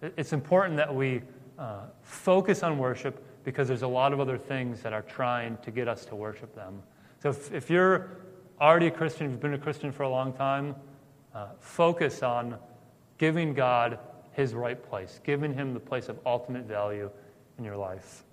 It's 0.02 0.34
important 0.34 0.78
that 0.78 0.94
we 0.94 1.22
uh, 1.60 1.82
focus 2.02 2.64
on 2.64 2.80
worship 2.80 3.24
because 3.44 3.68
there's 3.68 3.84
a 3.84 3.88
lot 3.88 4.14
of 4.14 4.20
other 4.20 4.38
things 4.38 4.82
that 4.82 4.94
are 4.94 5.04
trying 5.04 5.58
to 5.58 5.70
get 5.70 5.88
us 5.88 6.06
to 6.06 6.16
worship 6.16 6.56
them. 6.56 6.82
So 7.22 7.30
if, 7.30 7.54
if 7.54 7.70
you're 7.70 8.18
already 8.60 8.88
a 8.88 8.92
Christian, 8.92 9.30
you've 9.30 9.40
been 9.40 9.54
a 9.54 9.60
Christian 9.60 9.92
for 9.92 10.04
a 10.04 10.10
long 10.10 10.34
time, 10.34 10.76
uh, 11.36 11.50
focus 11.60 12.24
on 12.24 12.58
giving 13.22 13.54
God 13.54 14.00
his 14.32 14.56
right 14.56 14.84
place, 14.90 15.22
giving 15.24 15.54
him 15.54 15.76
the 15.76 15.80
place 15.80 16.10
of 16.10 16.18
ultimate 16.26 16.64
value 16.64 17.08
in 17.60 17.64
your 17.64 17.78
life. 17.78 18.24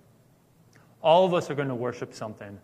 All 1.03 1.25
of 1.25 1.33
us 1.35 1.51
are 1.51 1.53
going 1.53 1.67
to 1.67 1.75
worship 1.75 2.11
something. 2.11 2.59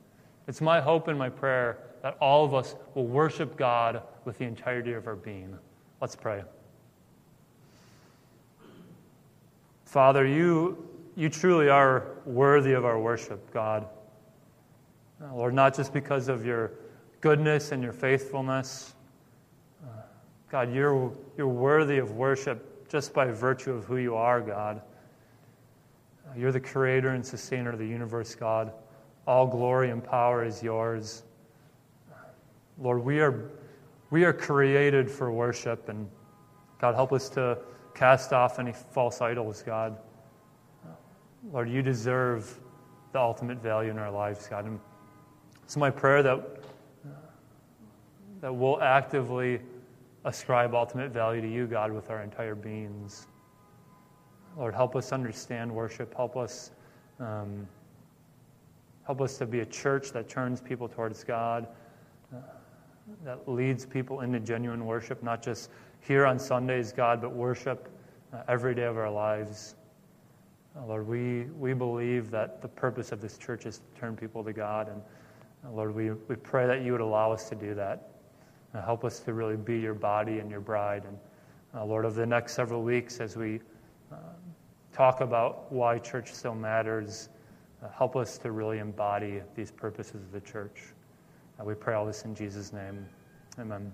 It's 0.47 0.59
my 0.59 0.81
hope 0.81 1.07
and 1.07 1.19
my 1.19 1.29
prayer 1.29 1.77
that 2.01 2.17
all 2.19 2.43
of 2.43 2.55
us 2.55 2.73
will 2.95 3.05
worship 3.05 3.55
God 3.55 4.01
with 4.25 4.39
the 4.39 4.45
entirety 4.45 4.93
of 4.93 5.05
our 5.05 5.15
being. 5.15 5.55
Let's 6.01 6.15
pray. 6.15 6.41
Father, 9.85 10.25
you, 10.25 10.83
you 11.15 11.29
truly 11.29 11.69
are 11.69 12.07
worthy 12.25 12.73
of 12.73 12.85
our 12.85 12.99
worship, 12.99 13.53
God. 13.53 13.85
Lord, 15.31 15.53
not 15.53 15.75
just 15.75 15.93
because 15.93 16.27
of 16.27 16.43
your 16.43 16.71
goodness 17.21 17.71
and 17.71 17.83
your 17.83 17.93
faithfulness. 17.93 18.94
God, 20.55 20.73
you're, 20.73 21.11
you're 21.35 21.49
worthy 21.49 21.97
of 21.97 22.11
worship 22.11 22.87
just 22.87 23.13
by 23.13 23.25
virtue 23.25 23.73
of 23.73 23.83
who 23.83 23.97
you 23.97 24.15
are, 24.15 24.39
God. 24.39 24.81
You're 26.33 26.53
the 26.53 26.61
creator 26.61 27.09
and 27.09 27.25
sustainer 27.25 27.71
of 27.71 27.77
the 27.77 27.85
universe, 27.85 28.35
God. 28.35 28.71
All 29.27 29.47
glory 29.47 29.89
and 29.89 30.01
power 30.01 30.45
is 30.45 30.63
yours. 30.63 31.23
Lord, 32.79 33.03
we 33.03 33.19
are, 33.19 33.49
we 34.11 34.23
are 34.23 34.31
created 34.31 35.11
for 35.11 35.29
worship, 35.29 35.89
and 35.89 36.09
God, 36.79 36.95
help 36.95 37.11
us 37.11 37.27
to 37.31 37.57
cast 37.93 38.31
off 38.31 38.57
any 38.57 38.71
false 38.71 39.19
idols, 39.19 39.61
God. 39.61 39.97
Lord, 41.51 41.69
you 41.69 41.81
deserve 41.81 42.61
the 43.11 43.19
ultimate 43.19 43.61
value 43.61 43.91
in 43.91 43.99
our 43.99 44.09
lives, 44.09 44.47
God. 44.47 44.63
And 44.63 44.79
it's 45.65 45.75
my 45.75 45.89
prayer 45.89 46.23
that 46.23 46.61
that 48.39 48.53
we'll 48.53 48.81
actively 48.81 49.59
ascribe 50.25 50.73
ultimate 50.73 51.11
value 51.11 51.39
to 51.41 51.47
you, 51.47 51.67
God, 51.67 51.91
with 51.91 52.09
our 52.09 52.23
entire 52.23 52.55
beings. 52.55 53.27
Lord, 54.57 54.73
help 54.73 54.95
us 54.95 55.11
understand 55.11 55.73
worship. 55.73 56.13
Help 56.15 56.35
us, 56.35 56.71
um, 57.19 57.67
help 59.05 59.21
us 59.21 59.37
to 59.37 59.45
be 59.45 59.59
a 59.59 59.65
church 59.65 60.11
that 60.11 60.27
turns 60.27 60.61
people 60.61 60.89
towards 60.89 61.23
God, 61.23 61.67
uh, 62.33 62.39
that 63.23 63.47
leads 63.47 63.85
people 63.85 64.21
into 64.21 64.39
genuine 64.39 64.85
worship, 64.85 65.21
not 65.21 65.43
just 65.43 65.69
here 66.01 66.25
on 66.25 66.39
Sundays, 66.39 66.91
God, 66.91 67.21
but 67.21 67.31
worship 67.31 67.87
uh, 68.33 68.41
every 68.47 68.73
day 68.73 68.85
of 68.85 68.97
our 68.97 69.11
lives. 69.11 69.75
Uh, 70.75 70.87
Lord, 70.87 71.07
we, 71.07 71.43
we 71.59 71.73
believe 71.73 72.31
that 72.31 72.63
the 72.63 72.67
purpose 72.67 73.11
of 73.11 73.21
this 73.21 73.37
church 73.37 73.67
is 73.67 73.77
to 73.77 73.99
turn 73.99 74.15
people 74.15 74.43
to 74.43 74.53
God. 74.53 74.89
And 74.89 75.01
uh, 75.65 75.71
Lord, 75.71 75.93
we, 75.93 76.11
we 76.11 76.35
pray 76.35 76.65
that 76.65 76.81
you 76.81 76.93
would 76.93 77.01
allow 77.01 77.31
us 77.31 77.47
to 77.49 77.55
do 77.55 77.75
that. 77.75 78.14
Help 78.81 79.05
us 79.05 79.19
to 79.21 79.33
really 79.33 79.57
be 79.57 79.79
your 79.79 79.93
body 79.93 80.39
and 80.39 80.49
your 80.49 80.59
bride. 80.59 81.03
And 81.05 81.17
uh, 81.73 81.85
Lord, 81.85 82.05
over 82.05 82.19
the 82.19 82.25
next 82.25 82.53
several 82.53 82.83
weeks, 82.83 83.19
as 83.19 83.35
we 83.35 83.59
uh, 84.11 84.15
talk 84.93 85.21
about 85.21 85.71
why 85.71 85.97
church 85.97 86.33
still 86.33 86.55
matters, 86.55 87.29
uh, 87.83 87.89
help 87.89 88.15
us 88.15 88.37
to 88.39 88.51
really 88.51 88.79
embody 88.79 89.41
these 89.55 89.71
purposes 89.71 90.15
of 90.15 90.31
the 90.31 90.41
church. 90.41 90.93
Uh, 91.59 91.63
we 91.63 91.73
pray 91.73 91.93
all 91.93 92.05
this 92.05 92.25
in 92.25 92.35
Jesus' 92.35 92.73
name. 92.73 93.05
Amen. 93.59 93.91